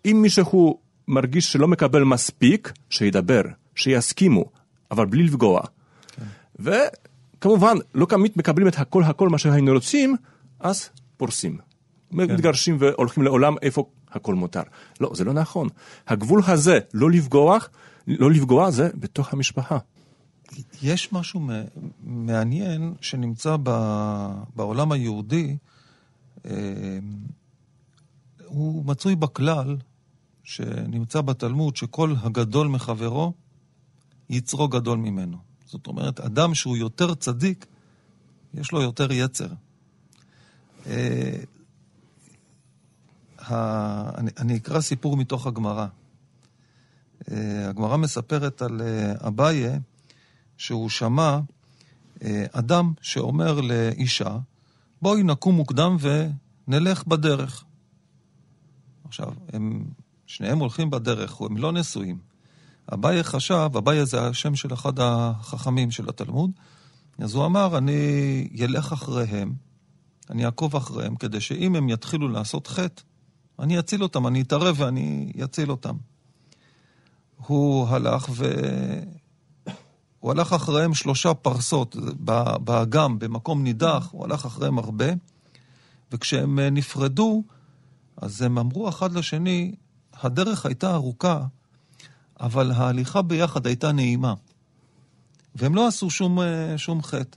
[0.04, 3.42] אם מישהו מרגיש שלא מקבל מספיק, שידבר,
[3.74, 4.44] שיסכימו,
[4.90, 5.60] אבל בלי לפגוע.
[6.16, 6.24] כן.
[7.38, 10.16] וכמובן, לא תמיד מקבלים את הכל הכל מה שהיינו רוצים,
[10.60, 11.69] אז פורסים.
[12.10, 12.16] כן.
[12.16, 14.62] מתגרשים והולכים לעולם איפה הכל מותר.
[15.00, 15.68] לא, זה לא נכון.
[16.06, 17.58] הגבול הזה, לא לפגוע,
[18.06, 19.78] לא לפגוע זה בתוך המשפחה.
[20.82, 21.48] יש משהו
[22.02, 25.56] מעניין שנמצא ב- בעולם היהודי,
[26.46, 26.98] אה,
[28.46, 29.76] הוא מצוי בכלל
[30.44, 33.32] שנמצא בתלמוד, שכל הגדול מחברו,
[34.30, 35.36] יצרו גדול ממנו.
[35.66, 37.66] זאת אומרת, אדם שהוא יותר צדיק,
[38.54, 39.48] יש לו יותר יצר.
[40.86, 41.36] אה,
[43.48, 45.86] אני, אני אקרא סיפור מתוך הגמרא.
[47.30, 49.78] אה, הגמרא מספרת על אה, אביי,
[50.56, 51.38] שהוא שמע
[52.22, 54.38] אה, אדם שאומר לאישה,
[55.02, 57.64] בואי נקום מוקדם ונלך בדרך.
[59.04, 59.84] עכשיו, הם,
[60.26, 62.18] שניהם הולכים בדרך, הם לא נשואים.
[62.94, 66.50] אביי חשב, אביי זה השם של אחד החכמים של התלמוד,
[67.18, 69.52] אז הוא אמר, אני אלך אחריהם,
[70.30, 73.02] אני אעקוב אחריהם, כדי שאם הם יתחילו לעשות חטא,
[73.60, 75.96] אני אציל אותם, אני אתערב ואני אציל אותם.
[77.36, 78.44] הוא הלך ו...
[80.20, 81.96] הוא הלך אחריהם שלושה פרסות
[82.60, 85.06] באגם, במקום נידח, הוא הלך אחריהם הרבה,
[86.12, 87.42] וכשהם אה, נפרדו,
[88.16, 89.74] אז הם אמרו אחד לשני,
[90.20, 91.44] הדרך הייתה ארוכה,
[92.40, 94.34] אבל ההליכה ביחד הייתה נעימה.
[95.54, 97.36] והם לא עשו שום, אה, שום חטא.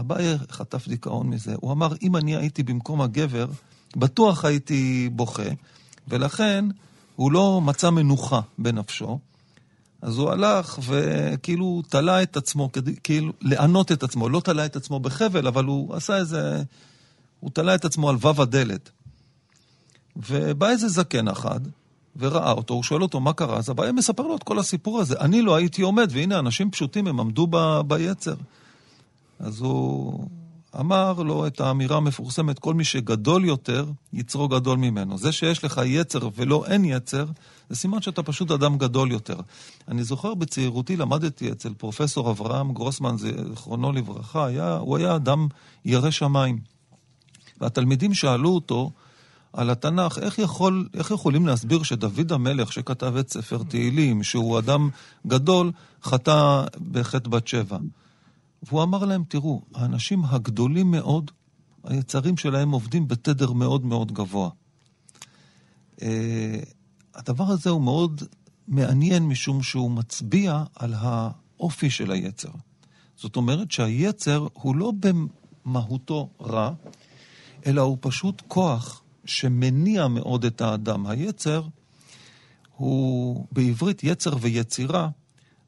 [0.00, 1.54] אביי חטף דיכאון מזה.
[1.60, 3.46] הוא אמר, אם אני הייתי במקום הגבר,
[3.96, 5.50] בטוח הייתי בוכה,
[6.08, 6.64] ולכן
[7.16, 9.18] הוא לא מצא מנוחה בנפשו.
[10.02, 12.70] אז הוא הלך וכאילו תלה את עצמו,
[13.02, 16.62] כאילו לענות את עצמו, לא תלה את עצמו בחבל, אבל הוא עשה איזה...
[17.40, 18.90] הוא תלה את עצמו על וו הדלת.
[20.16, 21.60] ובא איזה זקן אחד,
[22.16, 25.20] וראה אותו, הוא שואל אותו מה קרה, אז הבעיה מספר לו את כל הסיפור הזה.
[25.20, 28.34] אני לא הייתי עומד, והנה אנשים פשוטים, הם עמדו ב, ביצר.
[29.38, 30.26] אז הוא
[30.80, 35.18] אמר לו את האמירה המפורסמת, כל מי שגדול יותר, יצרו גדול ממנו.
[35.18, 37.26] זה שיש לך יצר ולא אין יצר,
[37.70, 39.36] זה סימן שאתה פשוט אדם גדול יותר.
[39.88, 45.48] אני זוכר בצעירותי למדתי אצל פרופסור אברהם גרוסמן, זיכרונו לברכה, היה, הוא היה אדם
[45.84, 46.58] ירא שמיים.
[47.60, 48.90] והתלמידים שאלו אותו
[49.52, 54.90] על התנ"ך, איך, יכול, איך יכולים להסביר שדוד המלך, שכתב את ספר תהילים, שהוא אדם
[55.26, 57.78] גדול, חטא בחטא בת שבע.
[58.66, 61.30] והוא אמר להם, תראו, האנשים הגדולים מאוד,
[61.84, 64.50] היצרים שלהם עובדים בתדר מאוד מאוד גבוה.
[65.96, 66.02] Uh,
[67.14, 68.22] הדבר הזה הוא מאוד
[68.68, 72.50] מעניין משום שהוא מצביע על האופי של היצר.
[73.16, 76.72] זאת אומרת שהיצר הוא לא במהותו רע,
[77.66, 81.06] אלא הוא פשוט כוח שמניע מאוד את האדם.
[81.06, 81.62] היצר
[82.76, 85.08] הוא, בעברית יצר ויצירה,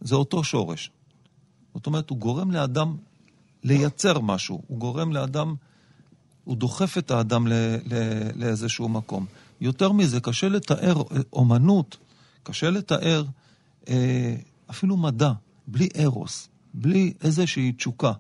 [0.01, 0.91] זה אותו שורש.
[1.79, 2.97] זאת אומרת, הוא גורם לאדם
[3.65, 5.55] לייצר משהו, הוא גורם לאדם,
[6.45, 7.53] הוא דוחף את האדם ל,
[7.87, 7.95] ל,
[8.35, 9.27] לאיזשהו מקום.
[9.61, 11.97] יותר מזה, קשה לתאר אומנות,
[12.43, 13.25] קשה לתאר
[13.89, 14.35] אה,
[14.71, 15.33] אפילו מדע,
[15.67, 18.13] בלי ארוס, בלי איזושהי תשוקה.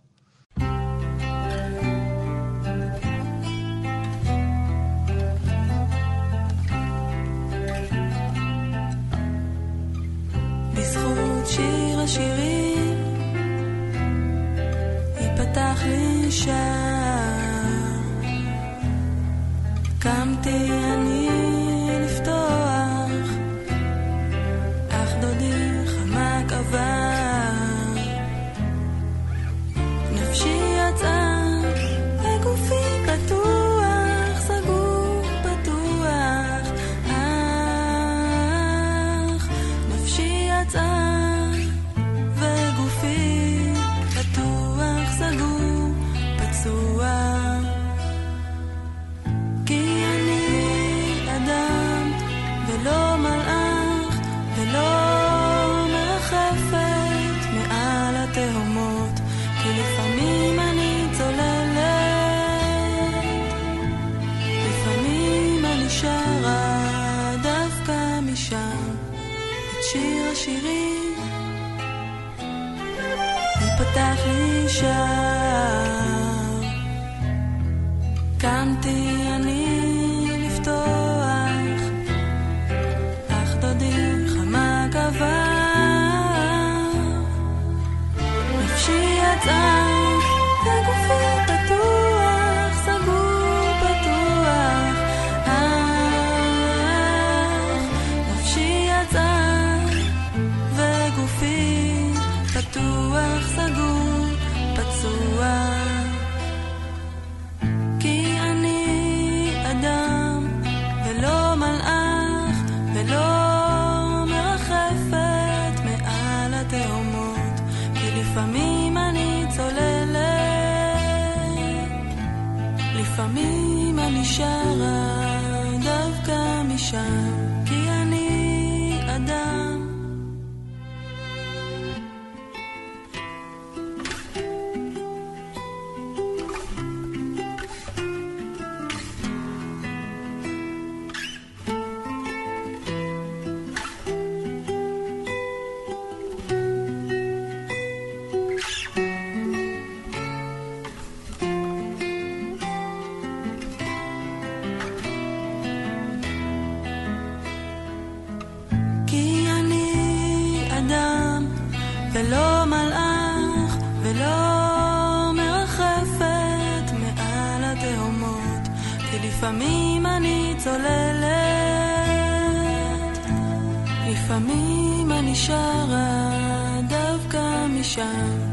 [174.38, 178.47] לפעמים אני שרה דווקא משם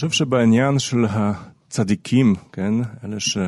[0.00, 2.74] חושב שבעניין של הצדיקים, כן,
[3.04, 3.38] אלה ש...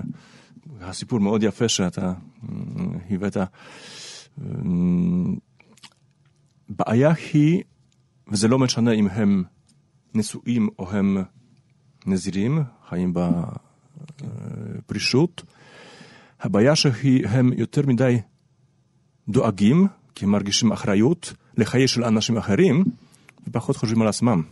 [0.80, 3.36] הסיפור מאוד יפה שאתה אמ, הבאת.
[4.40, 5.36] אמ,
[6.68, 7.62] בעיה היא,
[8.28, 9.44] וזה לא משנה אם הם
[10.14, 11.22] נשואים או הם
[12.07, 13.14] נזירים, חיים
[14.18, 15.42] בפרישות,
[16.40, 18.20] הבעיה שהם יותר מדי
[19.28, 22.84] דואגים, כי הם מרגישים אחריות לחיי של אנשים אחרים,
[23.46, 24.42] ופחות חושבים על עצמם.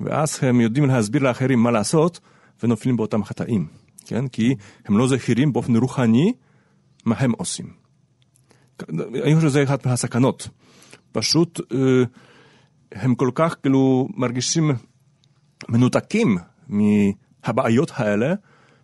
[0.00, 2.20] ואז הם יודעים להסביר לאחרים מה לעשות,
[2.62, 3.66] ונופלים באותם חטאים,
[4.06, 4.28] כן?
[4.28, 6.32] כי הם לא זכירים באופן רוחני
[7.04, 7.66] מה הם עושים.
[9.24, 10.48] אני חושב שזה אחת מהסכנות.
[11.12, 12.02] פשוט אה,
[12.92, 14.70] הם כל כך כאילו מרגישים
[15.68, 16.38] מנותקים
[16.68, 18.34] מהבעיות האלה,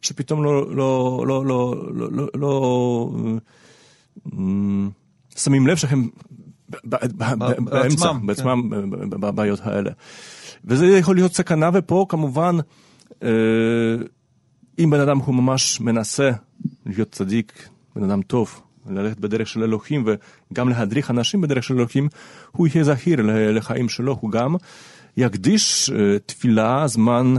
[0.02, 3.10] שפתאום לא, לא, לא, לא, לא, לא, לא
[4.32, 4.38] אה,
[5.36, 6.08] שמים לב שהם
[6.84, 8.70] באמצע, בעצמם, בעצמם
[9.10, 9.90] בבעיות האלה.
[10.64, 12.56] וזה יכול להיות סכנה, ופה כמובן,
[13.22, 13.28] אה,
[14.78, 16.30] אם בן אדם הוא ממש מנסה
[16.86, 18.60] להיות צדיק, בן אדם טוב,
[18.90, 22.08] ללכת בדרך של אלוהים וגם להדריך אנשים בדרך של אלוהים,
[22.52, 23.20] הוא יהיה זהיר
[23.52, 24.56] לחיים שלו, הוא גם
[25.16, 27.34] יקדיש אה, תפילה, זמן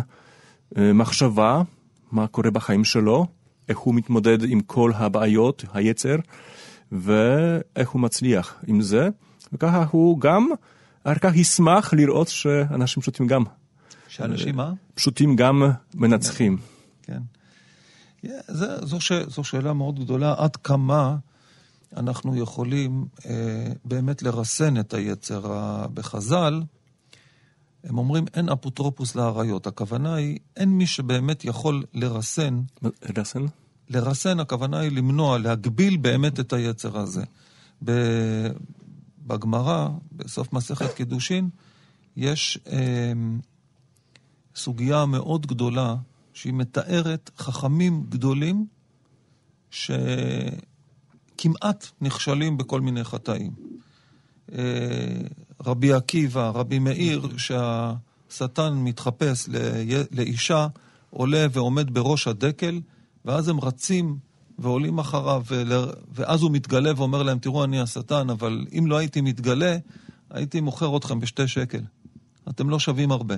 [0.77, 1.61] אה, מחשבה,
[2.11, 3.25] מה קורה בחיים שלו,
[3.69, 6.15] איך הוא מתמודד עם כל הבעיות, היצר,
[6.91, 9.09] ואיך הוא מצליח עם זה,
[9.53, 10.49] וככה הוא גם
[11.03, 13.43] אחר כך ישמח לראות שאנשים פשוטים גם,
[14.07, 14.73] שאנשים מה?
[14.95, 15.63] פשוטים גם
[15.95, 16.57] מנצחים.
[17.01, 17.21] כן.
[18.47, 21.15] זה, זו, ש, זו שאלה מאוד גדולה, עד כמה
[21.97, 25.41] אנחנו יכולים אה, באמת לרסן את היצר.
[25.93, 26.61] בחז"ל,
[27.83, 29.67] הם אומרים אין אפוטרופוס לאריות.
[29.67, 32.61] הכוונה היא, אין מי שבאמת יכול לרסן,
[33.17, 33.45] רסן?
[33.89, 37.23] לרסן הכוונה היא למנוע, להגביל באמת את היצר הזה.
[39.27, 41.49] בגמרא, בסוף מסכת קידושין,
[42.17, 43.13] יש אה,
[44.55, 45.95] סוגיה מאוד גדולה
[46.33, 48.65] שהיא מתארת חכמים גדולים
[49.71, 50.57] שכמעט
[52.01, 53.51] נכשלים בכל מיני חטאים.
[54.51, 55.21] אה,
[55.65, 59.49] רבי עקיבא, רבי מאיר, שהשטן מתחפש
[60.11, 60.67] לאישה,
[61.09, 62.81] עולה ועומד בראש הדקל,
[63.27, 64.17] ואז הם רצים
[64.59, 65.43] ועולים אחריו,
[66.11, 69.77] ואז הוא מתגלה ואומר להם, תראו, אני השטן, אבל אם לא הייתי מתגלה,
[70.29, 71.81] הייתי מוכר אתכם בשתי שקל.
[72.49, 73.35] אתם לא שווים הרבה.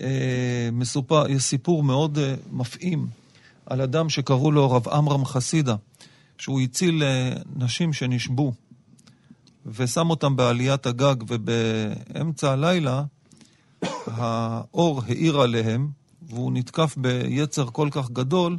[0.00, 3.06] אה, מסופר, יש סיפור מאוד אה, מפעים
[3.66, 5.76] על אדם שקראו לו רב עמרם חסידה,
[6.38, 8.52] שהוא הציל אה, נשים שנשבו,
[9.66, 13.04] ושם אותם בעליית הגג, ובאמצע הלילה
[14.06, 15.88] האור האיר עליהם,
[16.22, 18.58] והוא נתקף ביצר כל כך גדול,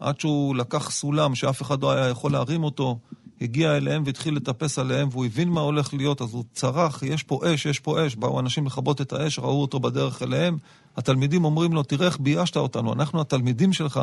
[0.00, 2.98] עד שהוא לקח סולם שאף אחד לא היה יכול להרים אותו,
[3.40, 7.40] הגיע אליהם והתחיל לטפס עליהם, והוא הבין מה הולך להיות, אז הוא צרח, יש פה
[7.44, 8.16] אש, יש פה אש.
[8.16, 10.58] באו אנשים לכבות את האש, ראו אותו בדרך אליהם.
[10.96, 14.00] התלמידים אומרים לו, תראה איך ביישת אותנו, אנחנו התלמידים שלך,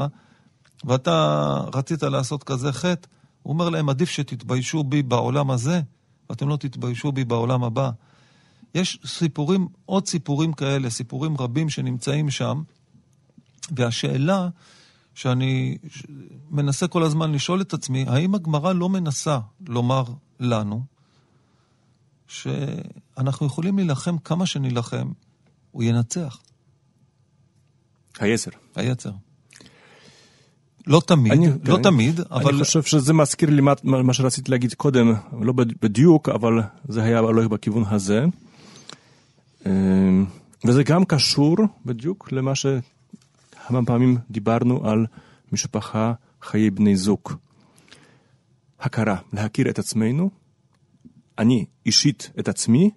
[0.84, 3.08] ואתה רצית לעשות כזה חטא.
[3.44, 5.82] הוא אומר להם, עדיף שתתביישו בי בעולם הזה,
[6.30, 7.90] ואתם לא תתביישו בי בעולם הבא.
[8.76, 12.62] יש סיפורים, עוד סיפורים כאלה, סיפורים רבים שנמצאים שם,
[13.72, 14.50] והשאלה
[15.14, 15.78] שאני
[16.52, 20.04] מנסה כל הזמן לשאול את עצמי, האם הגמרא לא מנסה לומר
[20.40, 20.84] לנו
[22.28, 25.12] שאנחנו יכולים להילחם כמה שנילחם,
[25.72, 26.42] הוא ינצח,
[28.20, 28.52] היצר.
[28.76, 29.12] היצר.
[30.88, 31.84] לא תמיד, אני- לא כן.
[31.84, 36.54] תמיד, אבל אני חושב שזה מזכיר לי מה, מה שרציתי להגיד קודם, לא בדיוק, אבל
[36.88, 38.26] זה היה הולך בכיוון הזה.
[39.66, 40.26] אמ,
[40.66, 41.56] וזה גם קשור
[41.86, 42.52] בדיוק למה
[43.68, 45.06] שהרבה פעמים דיברנו על
[45.52, 47.20] משפחה, חיי בני זוג.
[48.80, 50.30] הכרה, להכיר את עצמנו,
[51.38, 52.92] אני אישית את עצמי,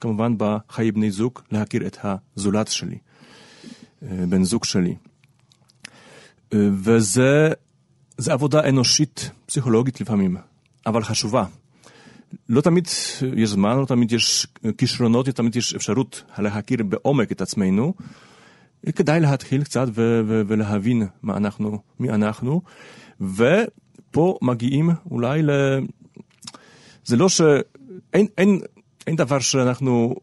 [0.00, 2.98] כמובן בחיי בני זוג, להכיר את הזולת שלי,
[4.02, 4.94] אה, בן זוג שלי.
[6.52, 7.48] אה, וזה
[8.18, 10.36] זה עבודה אנושית, פסיכולוגית לפעמים,
[10.86, 11.44] אבל חשובה.
[12.48, 12.88] לא תמיד
[13.36, 14.46] יש זמן, לא תמיד יש
[14.78, 17.94] כישרונות, לא תמיד יש אפשרות להכיר בעומק את עצמנו.
[18.92, 22.62] כדאי להתחיל קצת ו- ו- ולהבין מה אנחנו, מי אנחנו,
[23.20, 25.50] ופה מגיעים אולי ל...
[27.04, 27.40] זה לא ש...
[28.12, 28.60] אין, אין,
[29.06, 30.14] אין דבר שאנחנו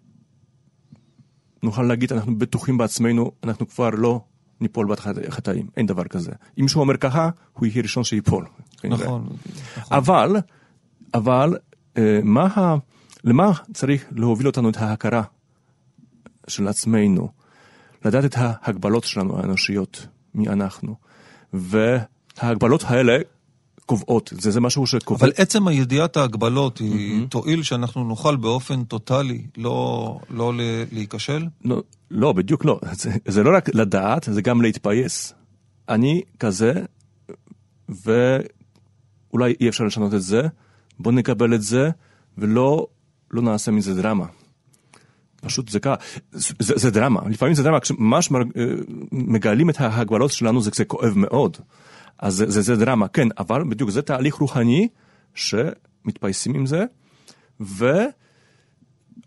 [1.64, 4.22] נוכל להגיד, אנחנו בטוחים בעצמנו, אנחנו כבר לא
[4.61, 6.32] ניפול בחטאים, אין דבר כזה.
[6.59, 8.45] אם מישהו אומר ככה, הוא יהיה ראשון שיפול.
[8.84, 9.30] נכון.
[9.91, 10.36] אבל,
[11.14, 11.57] אבל,
[11.97, 12.76] אה, מה, ה-
[13.24, 15.24] למה צריך להוביל אותנו את ההכרה
[16.47, 17.30] של עצמנו?
[18.06, 20.95] לדעת את ההגבלות שלנו האנושיות, מי אנחנו.
[21.54, 23.18] וההגבלות האלה
[23.86, 25.26] קובעות, זה, זה משהו שקובע.
[25.26, 31.45] אבל עצם הידיעת ההגבלות היא תועיל שאנחנו נוכל באופן טוטאלי לא, לא ל- להיכשל?
[31.66, 32.80] לא, לא, בדיוק לא.
[32.91, 35.34] זה, זה לא רק לדעת, זה גם להתפייס.
[35.89, 36.74] אני כזה,
[37.89, 40.41] ואולי אי אפשר לשנות את זה,
[40.99, 41.89] בוא נקבל את זה,
[42.38, 42.88] ולא
[43.32, 44.26] לא נעשה מזה דרמה.
[45.44, 45.96] פשוט זה ככה,
[46.32, 48.41] זה, זה דרמה, לפעמים זה דרמה, כשממש אה,
[49.12, 51.58] מגלים את ההגבלות שלנו זה, זה כואב מאוד.
[52.20, 54.88] אז זה, זה, זה דרמה, כן, אבל בדיוק זה תהליך רוחני
[55.36, 56.86] שמתפייסים עם זה,
[57.62, 57.86] ו...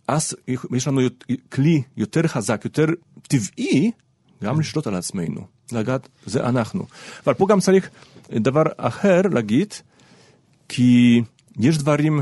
[0.09, 0.35] אז
[0.73, 1.01] יש לנו
[1.53, 2.87] כלי יותר חזק, יותר
[3.23, 3.91] טבעי,
[4.43, 5.41] גם לשלוט על עצמנו,
[5.73, 6.87] לגעת, זה אנחנו.
[7.27, 7.91] אבל פה גם צריך
[8.31, 9.75] דבר אחר להגיד,
[10.69, 11.23] כי
[11.59, 12.21] יש דברים,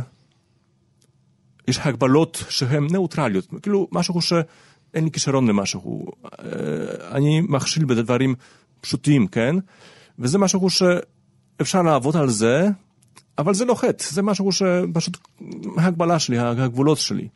[1.68, 8.34] יש הגבלות שהן ניאוטרליות, כאילו משהו שאין לי כישרון למשהו, אה, אני מכשיל בדברים
[8.80, 9.56] פשוטים, כן?
[10.18, 12.68] וזה משהו שאפשר לעבוד על זה,
[13.38, 15.18] אבל זה לא חטא, זה משהו שפשוט
[15.76, 17.28] ההגבלה שלי, הגבולות שלי.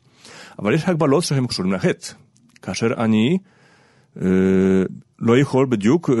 [0.59, 2.13] אבל יש הגבלות שהן קשורים לחטא.
[2.61, 3.37] כאשר אני
[4.21, 4.83] אה,
[5.19, 6.15] לא יכול בדיוק, אה,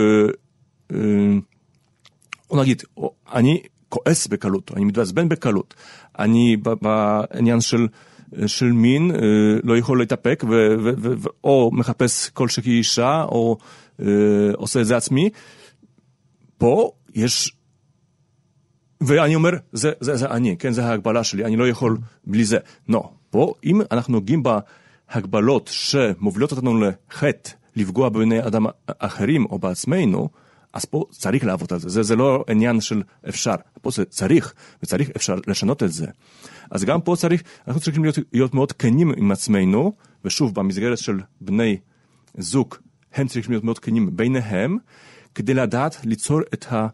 [0.91, 2.83] אה, נגיד,
[3.33, 5.73] אני כועס בקלות, אני מתעצבן בקלות,
[6.19, 7.87] אני בעניין של,
[8.47, 9.19] של מין אה,
[9.63, 10.43] לא יכול להתאפק,
[11.43, 13.57] או מחפש כלשהי אישה, או
[14.01, 14.05] אה,
[14.55, 15.29] עושה את זה עצמי.
[16.57, 17.53] פה יש
[19.01, 22.57] ואני אומר, זה, זה, זה אני, כן, זה ההגבלה שלי, אני לא יכול בלי זה.
[22.89, 30.29] לא, פה, אם אנחנו נוגעים בהגבלות שמובילות אותנו לחטא, לפגוע בבני אדם אחרים או בעצמנו,
[30.73, 31.89] אז פה צריך לעבוד על זה.
[31.89, 34.53] זה, זה לא עניין של אפשר, פה זה צריך,
[34.83, 36.07] וצריך אפשר לשנות את זה.
[36.71, 39.93] אז גם פה צריך, אנחנו צריכים להיות, להיות מאוד כנים עם עצמנו,
[40.25, 41.77] ושוב, במסגרת של בני
[42.37, 42.75] זוג,
[43.13, 44.77] הם צריכים להיות מאוד כנים ביניהם,
[45.35, 46.87] כדי לדעת ליצור את ה...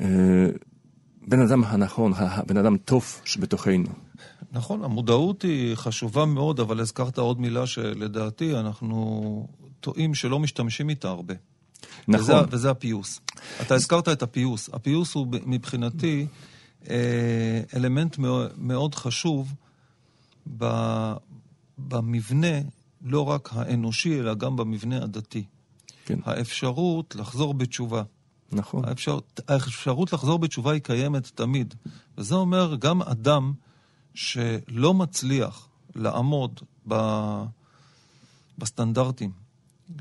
[0.00, 0.06] אה,
[1.28, 3.88] בן אדם הנכון, הבן אדם טוב שבתוכנו.
[4.52, 9.48] נכון, המודעות היא חשובה מאוד, אבל הזכרת עוד מילה שלדעתי אנחנו
[9.80, 11.34] טועים שלא משתמשים איתה הרבה.
[12.08, 12.20] נכון.
[12.20, 13.20] וזה, וזה הפיוס.
[13.62, 14.70] אתה הזכרת את הפיוס.
[14.72, 16.26] הפיוס הוא מבחינתי
[16.90, 19.54] אה, אלמנט מאו- מאוד חשוב
[20.58, 21.12] ב-
[21.78, 22.56] במבנה,
[23.02, 25.44] לא רק האנושי, אלא גם במבנה הדתי.
[26.06, 28.02] כן, האפשרות לחזור בתשובה.
[28.52, 28.84] נכון.
[28.84, 29.18] האפשר,
[29.48, 31.74] האפשרות לחזור בתשובה היא קיימת תמיד.
[32.18, 33.52] וזה אומר גם אדם
[34.14, 36.94] שלא מצליח לעמוד ב,
[38.58, 39.30] בסטנדרטים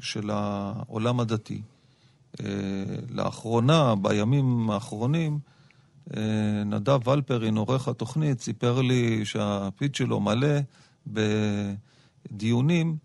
[0.02, 1.62] של העולם הדתי,
[2.44, 2.46] אה,
[3.10, 5.40] לאחרונה, בימים האחרונים,
[6.18, 10.58] אה, נדב ולפרין, עורך התוכנית, סיפר לי שהפיד שלו מלא
[11.08, 12.98] בדיונים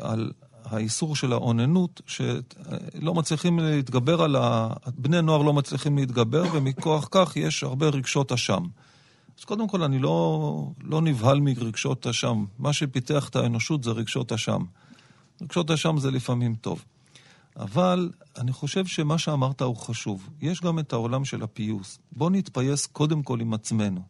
[0.00, 0.32] על
[0.64, 4.72] האיסור של האוננות, שלא מצליחים להתגבר על ה...
[4.98, 8.62] בני נוער לא מצליחים להתגבר, ומכוח כך יש הרבה רגשות אשם.
[9.38, 12.44] אז קודם כל, אני לא, לא נבהל מרגשות אשם.
[12.58, 14.64] מה שפיתח את האנושות זה רגשות אשם.
[15.42, 16.84] רגשות אשם זה לפעמים טוב.
[17.56, 20.28] אבל אני חושב שמה שאמרת הוא חשוב.
[20.40, 21.98] יש גם את העולם של הפיוס.
[22.12, 24.02] בואו נתפייס קודם כל עם עצמנו,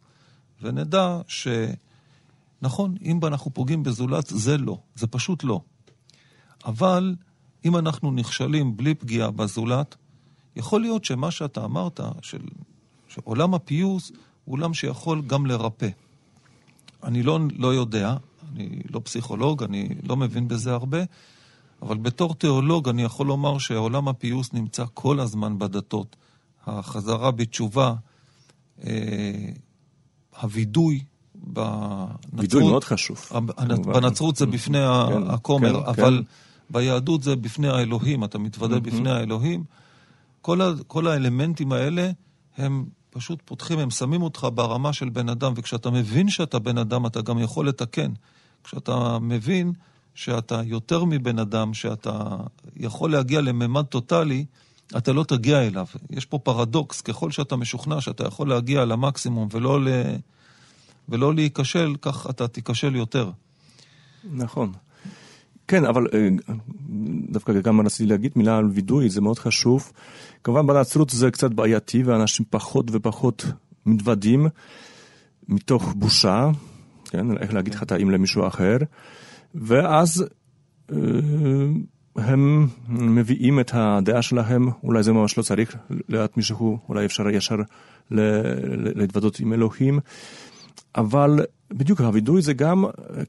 [0.62, 4.78] ונדע שנכון, אם אנחנו פוגעים בזולת, זה לא.
[4.94, 5.60] זה פשוט לא.
[6.64, 7.14] אבל
[7.64, 9.96] אם אנחנו נכשלים בלי פגיעה בזולת,
[10.56, 12.42] יכול להיות שמה שאתה אמרת, של,
[13.08, 14.12] שעולם הפיוס
[14.44, 15.88] הוא עולם שיכול גם לרפא.
[17.02, 18.16] אני לא, לא יודע,
[18.54, 20.98] אני לא פסיכולוג, אני לא מבין בזה הרבה,
[21.82, 26.16] אבל בתור תיאולוג אני יכול לומר שעולם הפיוס נמצא כל הזמן בדתות.
[26.66, 27.94] החזרה בתשובה,
[28.84, 29.48] אה,
[30.42, 31.00] הווידוי
[31.34, 32.20] בנצרות...
[32.32, 33.28] וידוי מאוד חשוב.
[33.84, 36.32] בנצרות זה בפני כן, הכומר, כן, אבל כן.
[36.70, 39.64] ביהדות זה בפני האלוהים, אתה מתוודה בפני האלוהים.
[40.40, 42.10] כל, ה, כל האלמנטים האלה
[42.56, 47.06] הם פשוט פותחים, הם שמים אותך ברמה של בן אדם, וכשאתה מבין שאתה בן אדם,
[47.06, 48.12] אתה גם יכול לתקן.
[48.64, 49.72] כשאתה מבין
[50.14, 52.36] שאתה יותר מבן אדם, שאתה
[52.76, 54.44] יכול להגיע לממד טוטאלי,
[54.96, 55.86] אתה לא תגיע אליו.
[56.10, 59.88] יש פה פרדוקס, ככל שאתה משוכנע שאתה יכול להגיע למקסימום ולא, ל...
[61.08, 63.30] ולא להיכשל, כך אתה תיכשל יותר.
[64.32, 64.72] נכון.
[65.68, 66.28] כן, אבל אה,
[67.30, 69.92] דווקא גם רציתי להגיד מילה על וידוי, זה מאוד חשוב.
[70.44, 73.44] כמובן בנצרות זה קצת בעייתי, ואנשים פחות ופחות
[73.86, 74.46] מתוודים
[75.48, 76.50] מתוך בושה,
[77.14, 78.76] כן, איך להגיד חטאים למישהו אחר,
[79.54, 80.24] ואז
[80.92, 80.96] אה,
[82.16, 85.76] הם מביאים את הדעה שלהם, אולי זה ממש לא צריך
[86.08, 87.56] ליד מישהו, אולי אפשר ישר
[88.10, 90.00] להתוודות עם אלוהים,
[90.96, 91.40] אבל
[91.70, 92.84] בדיוק הווידוי זה גם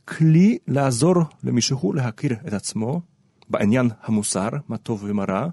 [0.05, 3.01] כלי לעזור למישהו להכיר את עצמו
[3.49, 5.47] בעניין המוסר, מה טוב ומה רע,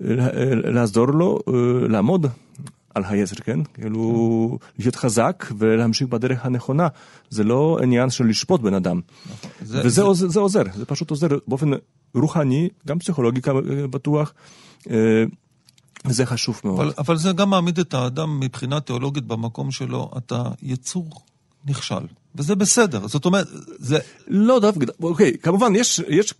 [0.00, 1.52] ולעזור לו אה,
[1.88, 2.26] לעמוד
[2.94, 3.64] על היצר, כן?
[3.74, 6.88] כאילו, להיות חזק ולהמשיך בדרך הנכונה.
[7.30, 9.00] זה לא עניין של לשפוט בן אדם.
[9.62, 10.02] וזה זה...
[10.02, 11.70] עוזר, זה עוזר, זה פשוט עוזר באופן
[12.14, 13.40] רוחני, גם פסיכולוגי
[13.90, 14.32] בטוח.
[14.90, 15.24] אה,
[16.06, 16.80] וזה חשוב מאוד.
[16.80, 21.22] אבל, אבל זה גם מעמיד את האדם מבחינה תיאולוגית במקום שלו, אתה יצור
[21.66, 23.06] נכשל, וזה בסדר.
[23.08, 23.46] זאת אומרת,
[23.78, 23.98] זה...
[24.28, 26.34] לא דווקא, אוקיי, כמובן, יש, יש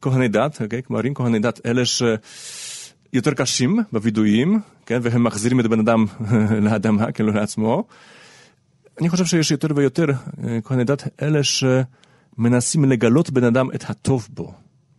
[0.00, 1.82] כהני דת, אוקיי, כמרים כהני דת, אלה
[3.12, 6.06] שיותר קשים בווידויים, כן, והם מחזירים את הבן אדם
[6.64, 7.84] לאדמה, כאילו לעצמו.
[9.00, 10.06] אני חושב שיש יותר ויותר
[10.44, 14.52] אה, כהני דת, אלה שמנסים לגלות בן אדם את הטוב בו.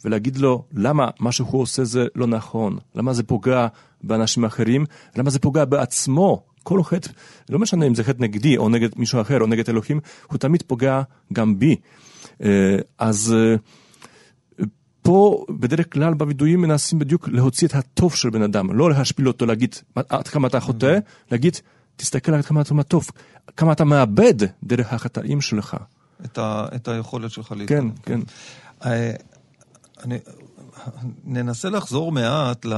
[0.05, 3.67] ולהגיד לו למה מה שהוא עושה זה לא נכון, למה זה פוגע
[4.03, 4.85] באנשים אחרים,
[5.15, 6.43] למה זה פוגע בעצמו.
[6.63, 7.09] כל חטא,
[7.49, 10.63] לא משנה אם זה חטא נגדי או נגד מישהו אחר או נגד אלוהים, הוא תמיד
[10.67, 11.01] פוגע
[11.33, 11.75] גם בי.
[12.43, 13.55] אה, אז אה,
[15.07, 19.45] פה בדרך כלל בווידויים מנסים בדיוק להוציא את הטוב של בן אדם, לא להשפיל אותו,
[19.45, 20.97] להגיד עד כמה אתה חוטא,
[21.31, 21.57] להגיד
[21.95, 23.09] תסתכל עד כמה אתה טוב,
[23.57, 24.33] כמה אתה מאבד
[24.63, 25.77] דרך החטאים שלך.
[26.25, 27.91] את, ה, את היכולת שלך להתקדם.
[27.91, 28.19] כן, כן.
[28.85, 29.11] אה,
[30.03, 30.17] אני,
[31.23, 32.73] ננסה לחזור מעט ל,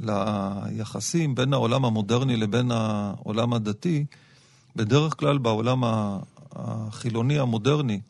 [0.00, 4.04] ליחסים בין העולם המודרני לבין העולם הדתי.
[4.76, 5.82] בדרך כלל בעולם
[6.52, 8.00] החילוני המודרני,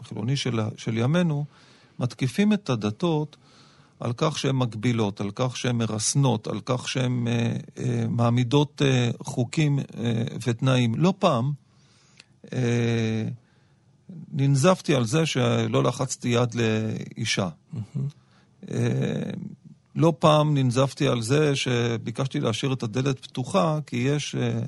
[0.00, 1.44] החילוני של, של ימינו,
[1.98, 3.36] מתקיפים את הדתות
[4.00, 9.10] על כך שהן מגבילות, על כך שהן מרסנות, על כך שהן אה, אה, מעמידות אה,
[9.22, 9.84] חוקים אה,
[10.46, 10.94] ותנאים.
[10.94, 11.52] לא פעם
[12.52, 13.28] אה,
[14.32, 17.48] ננזפתי על זה שלא לחצתי יד לאישה.
[17.74, 18.68] Mm-hmm.
[19.96, 24.60] לא פעם ננזפתי על זה שביקשתי להשאיר את הדלת פתוחה, כי יש אה,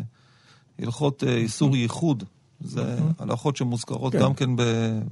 [0.78, 1.76] הלכות אה, איסור mm-hmm.
[1.76, 2.24] ייחוד.
[2.60, 3.22] זה mm-hmm.
[3.22, 4.20] הלכות שמוזכרות כן.
[4.20, 4.50] גם כן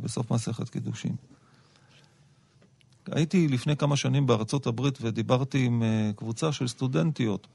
[0.03, 1.17] בסוף מסכת קידושין.
[3.11, 5.83] הייתי לפני כמה שנים בארצות הברית ודיברתי עם
[6.17, 7.47] קבוצה של סטודנטיות.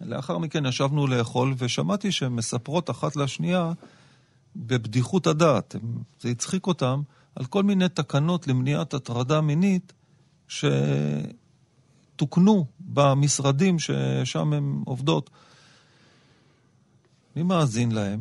[0.00, 3.72] לאחר מכן ישבנו לאכול ושמעתי שהן מספרות אחת לשנייה
[4.56, 5.76] בבדיחות הדעת,
[6.20, 7.02] זה הצחיק אותם,
[7.34, 9.92] על כל מיני תקנות למניעת הטרדה מינית
[12.18, 15.30] שתוקנו במשרדים ששם הן עובדות.
[17.36, 18.20] אני מאזין להם,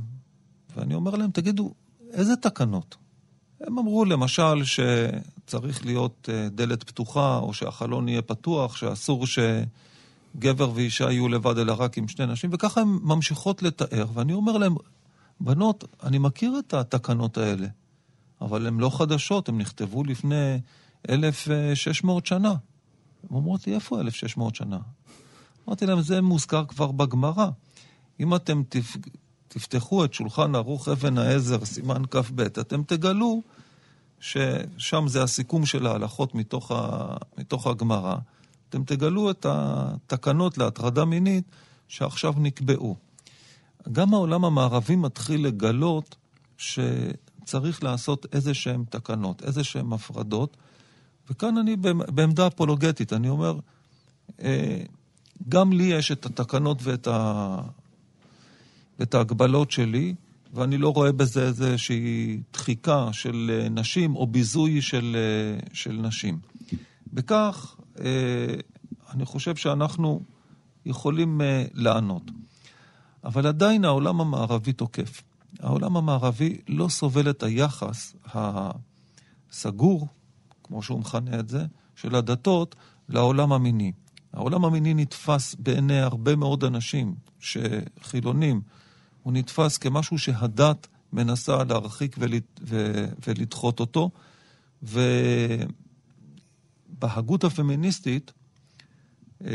[0.76, 1.74] ואני אומר להם, תגידו,
[2.12, 2.96] איזה תקנות?
[3.62, 11.12] הם אמרו למשל שצריך להיות אה, דלת פתוחה, או שהחלון יהיה פתוח, שאסור שגבר ואישה
[11.12, 14.76] יהיו לבד אלא רק עם שני נשים, וככה הן ממשיכות לתאר, ואני אומר להם,
[15.40, 17.68] בנות, אני מכיר את התקנות האלה,
[18.42, 20.60] אבל הן לא חדשות, הן נכתבו לפני
[21.10, 22.50] 1,600 שנה.
[22.50, 22.56] הן
[23.32, 24.80] אומרות לי, איפה 1,600 שנה?
[25.68, 27.48] אמרתי להם, זה מוזכר כבר בגמרא.
[28.20, 28.98] אם אתם תפ...
[29.48, 33.42] תפתחו את שולחן ערוך אבן העזר, סימן כ"ב, אתם תגלו
[34.20, 37.08] ששם זה הסיכום של ההלכות מתוך, ה...
[37.38, 38.16] מתוך הגמרא.
[38.70, 41.44] אתם תגלו את התקנות להטרדה מינית
[41.88, 42.96] שעכשיו נקבעו.
[43.92, 46.16] גם העולם המערבי מתחיל לגלות
[46.58, 50.58] שצריך לעשות איזה שהן תקנות, איזה שהן הפרדות,
[51.30, 51.76] וכאן אני
[52.12, 53.60] בעמדה אפולוגטית, אני אומר,
[54.42, 54.82] אה,
[55.50, 57.62] גם לי יש את התקנות ואת, ה...
[59.00, 60.16] ואת ההגבלות שלי,
[60.54, 66.40] ואני לא רואה בזה איזושהי דחיקה של אה, נשים או ביזוי של, אה, של נשים.
[67.14, 67.76] בכך,
[69.14, 70.22] אני חושב שאנחנו
[70.86, 71.42] יכולים
[71.74, 72.24] לענות.
[73.24, 75.24] אבל עדיין העולם המערבי תוקף.
[75.60, 80.08] העולם המערבי לא סובל את היחס הסגור,
[80.64, 82.76] כמו שהוא מכנה את זה, של הדתות
[83.10, 83.92] לעולם המיני.
[84.34, 88.62] העולם המיני נתפס בעיני הרבה מאוד אנשים שחילונים,
[89.28, 92.44] הוא נתפס כמשהו שהדת מנסה להרחיק ולד...
[92.62, 93.06] ו...
[93.28, 94.10] ולדחות אותו,
[97.00, 98.32] ובהגות הפמיניסטית,
[99.46, 99.50] אה,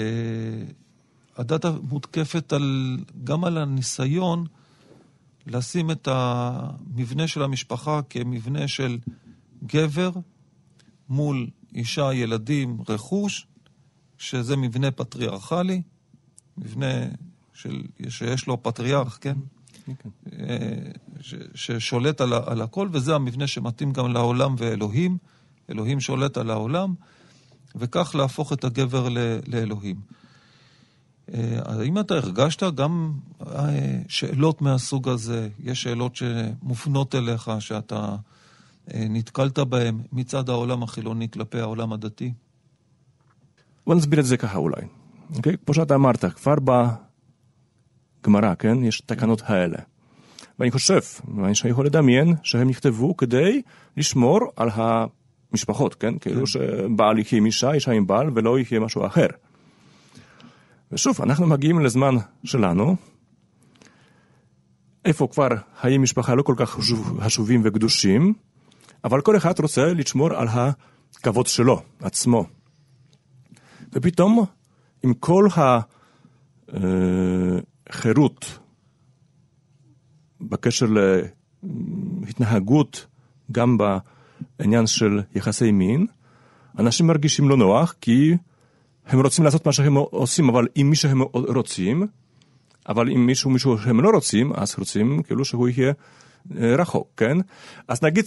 [1.36, 4.46] הדת מותקפת על, גם על הניסיון
[5.46, 8.98] לשים את המבנה של המשפחה כמבנה של
[9.66, 10.10] גבר
[11.08, 13.46] מול אישה, ילדים, רכוש,
[14.18, 15.82] שזה מבנה פטריארכלי,
[16.58, 17.06] מבנה
[17.54, 19.36] של, שיש לו פטריארך, כן?
[21.20, 25.18] ש, ששולט על, על הכל, וזה המבנה שמתאים גם לעולם ואלוהים.
[25.70, 26.94] אלוהים שולט על העולם,
[27.76, 29.96] וכך להפוך את הגבר ל, לאלוהים.
[31.34, 33.12] אה, האם אתה הרגשת גם
[33.46, 35.48] אה, שאלות מהסוג הזה?
[35.64, 38.16] יש שאלות שמופנות אליך, שאתה
[38.94, 42.32] אה, נתקלת בהן מצד העולם החילוני כלפי העולם הדתי?
[43.86, 44.82] בוא נסביר את זה ככה אולי.
[45.36, 45.56] אוקיי?
[45.64, 46.54] כמו שאתה אמרת, כבר
[48.22, 49.78] בגמרא, כן, יש תקנות האלה.
[50.58, 51.00] ואני חושב,
[51.36, 53.62] ואני יכול לדמיין, שהם נכתבו כדי
[53.96, 56.18] לשמור על המשפחות, כן?
[56.18, 56.46] כאילו כן.
[56.46, 59.26] שבעל יחיה עם אישה, אישה עם בעל, ולא יחיה משהו אחר.
[60.92, 62.14] ושוב, אנחנו מגיעים לזמן
[62.44, 62.96] שלנו,
[65.04, 65.48] איפה כבר
[65.80, 66.78] חיי משפחה לא כל כך
[67.20, 68.34] חשובים וקדושים,
[69.04, 72.44] אבל כל אחד רוצה לשמור על הכבוד שלו, עצמו.
[73.92, 74.44] ופתאום,
[75.02, 75.92] עם כל החירות
[77.92, 78.58] אה,
[80.40, 80.86] בקשר
[82.22, 83.06] להתנהגות,
[83.52, 83.78] גם
[84.58, 86.06] בעניין של יחסי מין,
[86.78, 88.36] אנשים מרגישים לא נוח, כי
[89.06, 92.06] הם רוצים לעשות מה שהם עושים, אבל עם מי שהם רוצים,
[92.88, 95.92] אבל אם מישהו, מישהו שהם לא רוצים, אז רוצים כאילו שהוא יהיה
[96.56, 97.36] אה, רחוק, כן?
[97.88, 98.24] אז נגיד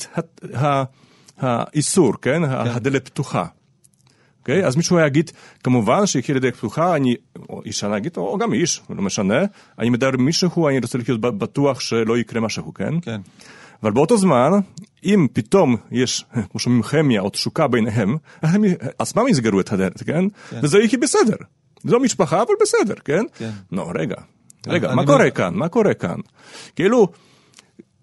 [1.38, 2.41] האיסור, כן?
[2.45, 2.51] כן.
[2.51, 3.45] הדלת פתוחה.
[4.46, 4.66] אוקיי?
[4.66, 5.32] אז מישהו יגיד,
[5.64, 7.16] כמובן שיחיה לדלת פתוחה, אני,
[7.50, 9.39] או אישה נגיד, או גם איש, לא משנה,
[9.80, 13.00] אני מדבר עם מישהו, אני רוצה להיות בטוח שלא יקרה משהו, כן?
[13.02, 13.22] כן.
[13.84, 14.52] אבל באותו זמן,
[15.04, 18.64] אם פתאום יש, כמו שאומרים, כימיה או תשוקה ביניהם, הם
[19.00, 20.26] עצמם יסגרו את הדלת, כן?
[20.50, 20.60] כן.
[20.64, 21.36] וזה יהיה בסדר.
[21.84, 23.24] זו משפחה, אבל בסדר, כן?
[23.38, 23.52] כן.
[23.72, 24.16] לא, רגע,
[24.68, 25.54] רגע, מה קורה כאן?
[25.54, 26.20] מה קורה כאן?
[26.76, 27.08] כאילו,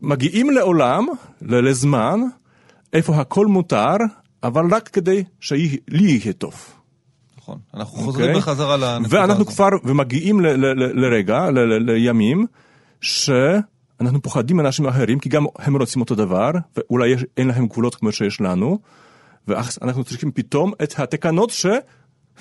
[0.03, 1.07] מגיעים לעולם,
[1.43, 2.20] לזמן,
[2.93, 3.97] איפה הכל מותר,
[4.43, 6.55] אבל רק כדי שלי יהיה טוב.
[7.38, 8.28] נכון, אנחנו חוזרים okay.
[8.28, 8.40] אוקיי?
[8.40, 9.12] בחזרה לנקודה הזאת.
[9.12, 10.40] ואנחנו כבר, ומגיעים
[10.95, 12.47] לרגע, לימים,
[13.01, 13.30] ש...
[14.01, 17.95] אנחנו פוחדים מאנשים אחרים, כי גם הם רוצים אותו דבר, ואולי יש, אין להם גבולות
[17.95, 18.78] כמו שיש לנו,
[19.49, 21.53] ואז אנחנו צריכים פתאום את התקנות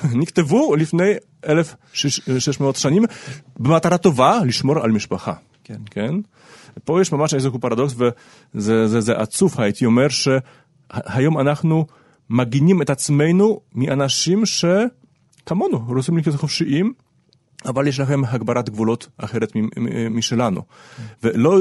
[0.04, 1.12] שנכתבו לפני
[1.47, 3.04] 1,600 שנים,
[3.60, 5.34] במטרה טובה לשמור על משפחה.
[5.64, 5.78] כן.
[5.91, 6.16] כן?
[6.84, 10.08] פה יש ממש איזשהו פרדוקס, וזה זה, זה עצוב, הייתי אומר,
[10.94, 11.86] שהיום אנחנו
[12.30, 16.94] מגינים את עצמנו מאנשים שכמונו רוצים להיות חופשיים,
[17.66, 19.52] אבל יש לכם הגברת גבולות אחרת
[20.10, 20.62] משלנו.
[21.24, 21.60] ולא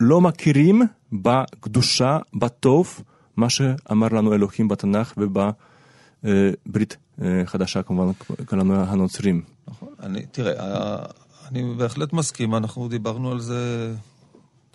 [0.00, 3.02] לא מכירים בקדושה, בטוב,
[3.36, 8.12] מה שאמר לנו אלוהים בתנ"ך ובברית אה, חדשה, כמובן,
[8.46, 9.42] כולנו הנוצרים.
[9.68, 9.88] נכון.
[10.02, 10.96] אני, תראה,
[11.48, 13.94] אני בהחלט מסכים, אנחנו דיברנו על זה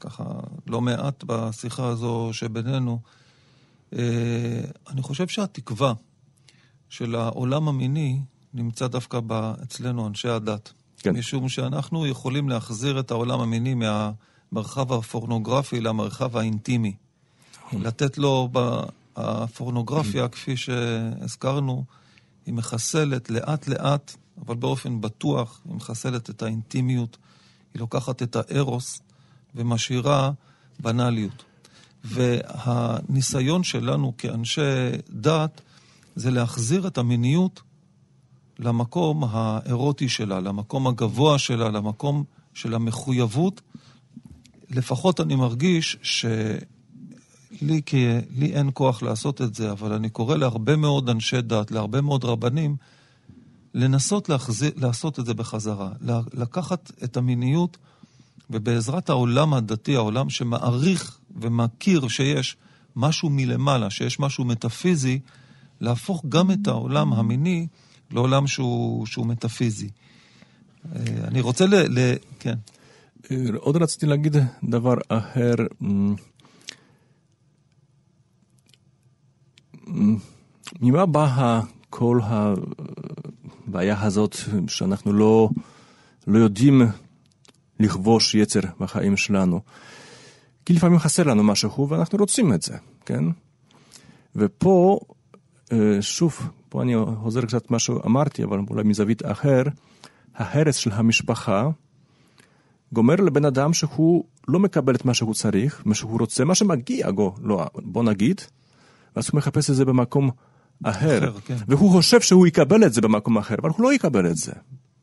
[0.01, 0.23] ככה
[0.67, 2.99] לא מעט בשיחה הזו שבינינו.
[3.97, 5.93] אה, אני חושב שהתקווה
[6.89, 8.19] של העולם המיני
[8.53, 9.19] נמצא דווקא
[9.63, 10.73] אצלנו, אנשי הדת.
[10.97, 11.15] כן.
[11.15, 16.95] משום שאנחנו יכולים להחזיר את העולם המיני מהמרחב הפורנוגרפי למרחב האינטימי.
[17.67, 17.81] נכון.
[17.81, 18.49] לתת לו,
[19.15, 21.85] הפורנוגרפיה, כפי שהזכרנו,
[22.45, 24.15] היא מחסלת לאט-לאט,
[24.45, 27.17] אבל באופן בטוח, היא מחסלת את האינטימיות,
[27.73, 29.01] היא לוקחת את הארוס
[29.55, 30.31] ומשאירה
[30.79, 31.43] בנאליות.
[32.03, 34.61] והניסיון שלנו כאנשי
[35.09, 35.61] דת
[36.15, 37.61] זה להחזיר את המיניות
[38.59, 42.23] למקום האירוטי שלה, למקום הגבוה שלה, למקום
[42.53, 43.61] של המחויבות.
[44.69, 50.75] לפחות אני מרגיש שלי כי, לי אין כוח לעשות את זה, אבל אני קורא להרבה
[50.75, 52.75] מאוד אנשי דת, להרבה מאוד רבנים,
[53.73, 55.89] לנסות להחזיר, לעשות את זה בחזרה.
[56.33, 57.77] לקחת את המיניות,
[58.49, 62.57] ובעזרת העולם הדתי, העולם שמעריך ומכיר שיש
[62.95, 65.19] משהו מלמעלה, שיש משהו מטאפיזי,
[65.81, 67.67] להפוך גם את העולם המיני
[68.11, 69.89] לעולם שהוא, שהוא מטאפיזי.
[70.95, 71.75] אה, אני רוצה ל...
[71.75, 72.55] ל כן.
[73.31, 75.53] אה, עוד רציתי להגיד דבר אחר.
[80.81, 84.35] ממה באה כל הבעיה הזאת
[84.67, 85.49] שאנחנו לא,
[86.27, 86.81] לא יודעים
[87.79, 89.61] לכבוש יצר בחיים שלנו?
[90.65, 93.23] כי לפעמים חסר לנו משהו ואנחנו רוצים את זה, כן?
[94.35, 94.99] ופה,
[95.71, 99.63] אה, שוב, פה אני חוזר קצת מה שאמרתי, אבל אולי מזווית אחר,
[100.35, 101.69] ההרס של המשפחה
[102.93, 107.11] גומר לבן אדם שהוא לא מקבל את מה שהוא צריך, מה שהוא רוצה, מה שמגיע
[107.11, 108.41] בו, לא, בוא נגיד,
[109.15, 110.29] ואז הוא מחפש את זה במקום
[110.83, 111.17] אחר.
[111.17, 111.55] אחר כן.
[111.67, 114.51] והוא חושב שהוא יקבל את זה במקום אחר, אבל הוא לא יקבל את זה.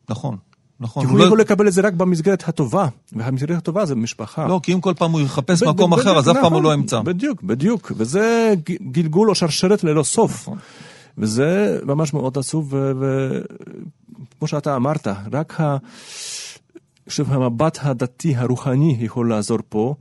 [0.09, 0.37] נכון.
[0.81, 1.05] נכון.
[1.05, 4.47] כי הוא לא יכול לקבל את זה רק במסגרת הטובה, והמסגרת הטובה זה משפחה.
[4.47, 7.01] לא, כי אם כל פעם הוא יחפש מקום אחר, אז אף פעם הוא לא ימצא.
[7.01, 8.53] בדיוק, בדיוק, וזה
[8.91, 10.41] גלגול או שרשרת ללא סוף.
[10.41, 10.57] נכון.
[11.17, 15.77] וזה ממש מאוד עצוב, וכמו שאתה אמרת, רק ה...
[17.09, 19.95] חושב, המבט הדתי הרוחני יכול לעזור פה,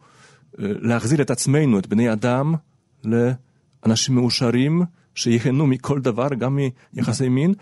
[0.59, 2.55] אה, להחזיר את עצמנו, את בני אדם,
[3.05, 4.83] לאנשים מאושרים,
[5.14, 6.59] שיהנו מכל דבר, גם
[6.95, 7.55] מיחסי מין,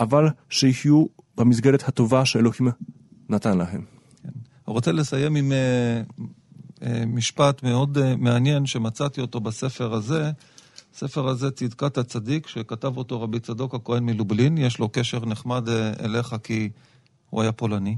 [0.00, 1.04] אבל שיחיו
[1.36, 2.68] במסגרת הטובה שאלוהים
[3.28, 3.84] נתן להם.
[4.22, 4.28] כן.
[4.28, 6.24] אני רוצה לסיים עם uh,
[6.80, 10.30] uh, משפט מאוד uh, מעניין שמצאתי אותו בספר הזה.
[10.94, 14.58] הספר הזה, צדקת הצדיק, שכתב אותו רבי צדוק הכהן מלובלין.
[14.58, 15.68] יש לו קשר נחמד
[16.00, 16.70] אליך כי
[17.30, 17.96] הוא היה פולני.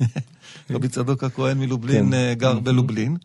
[0.70, 2.34] רבי צדוק הכהן מלובלין כן.
[2.34, 3.16] גר בלובלין.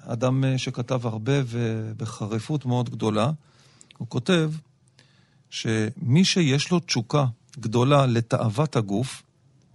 [0.00, 3.30] אדם שכתב הרבה ובחריפות מאוד גדולה.
[3.98, 4.50] הוא כותב
[5.50, 7.24] שמי שיש לו תשוקה
[7.58, 9.22] גדולה לתאוות הגוף,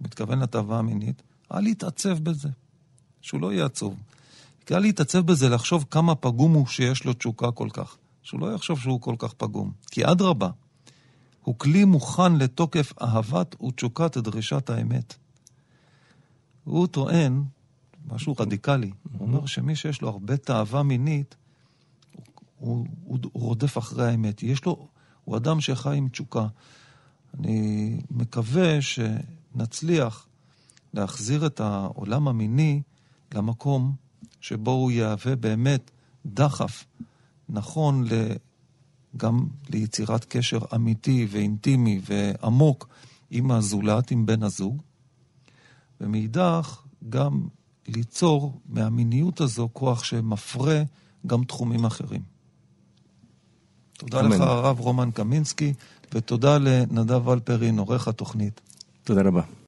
[0.00, 1.22] מתכוון לתאווה המינית,
[1.54, 2.48] אל יתעצב בזה,
[3.20, 3.96] שהוא לא יהיה עצוב.
[4.66, 7.96] כי אל להתעצב בזה לחשוב כמה פגום הוא שיש לו תשוקה כל כך.
[8.22, 9.72] שהוא לא יחשוב שהוא כל כך פגום.
[9.90, 10.50] כי אדרבה,
[11.42, 15.14] הוא כלי מוכן לתוקף אהבת ותשוקת דרישת האמת.
[16.64, 17.44] הוא טוען,
[18.06, 21.36] משהו רדיקלי, הוא אומר שמי שיש לו הרבה תאווה מינית,
[22.58, 24.42] הוא, הוא, הוא רודף אחרי האמת.
[24.42, 24.88] יש לו,
[25.24, 26.46] הוא אדם שחי עם תשוקה.
[27.38, 30.26] אני מקווה שנצליח
[30.94, 32.82] להחזיר את העולם המיני
[33.34, 33.94] למקום
[34.40, 35.90] שבו הוא יהווה באמת
[36.26, 36.84] דחף
[37.48, 38.08] נכון
[39.16, 42.88] גם ליצירת קשר אמיתי ואינטימי ועמוק
[43.30, 44.82] עם הזולת, עם בן הזוג,
[46.00, 47.48] ומאידך גם
[47.88, 50.82] ליצור מהמיניות הזו כוח שמפרה
[51.26, 52.22] גם תחומים אחרים.
[53.98, 54.30] תודה אמן.
[54.30, 55.72] לך, הרב רומן קמינסקי,
[56.14, 58.60] ותודה לנדב ולפרין, עורך התוכנית.
[59.04, 59.61] תודה רבה.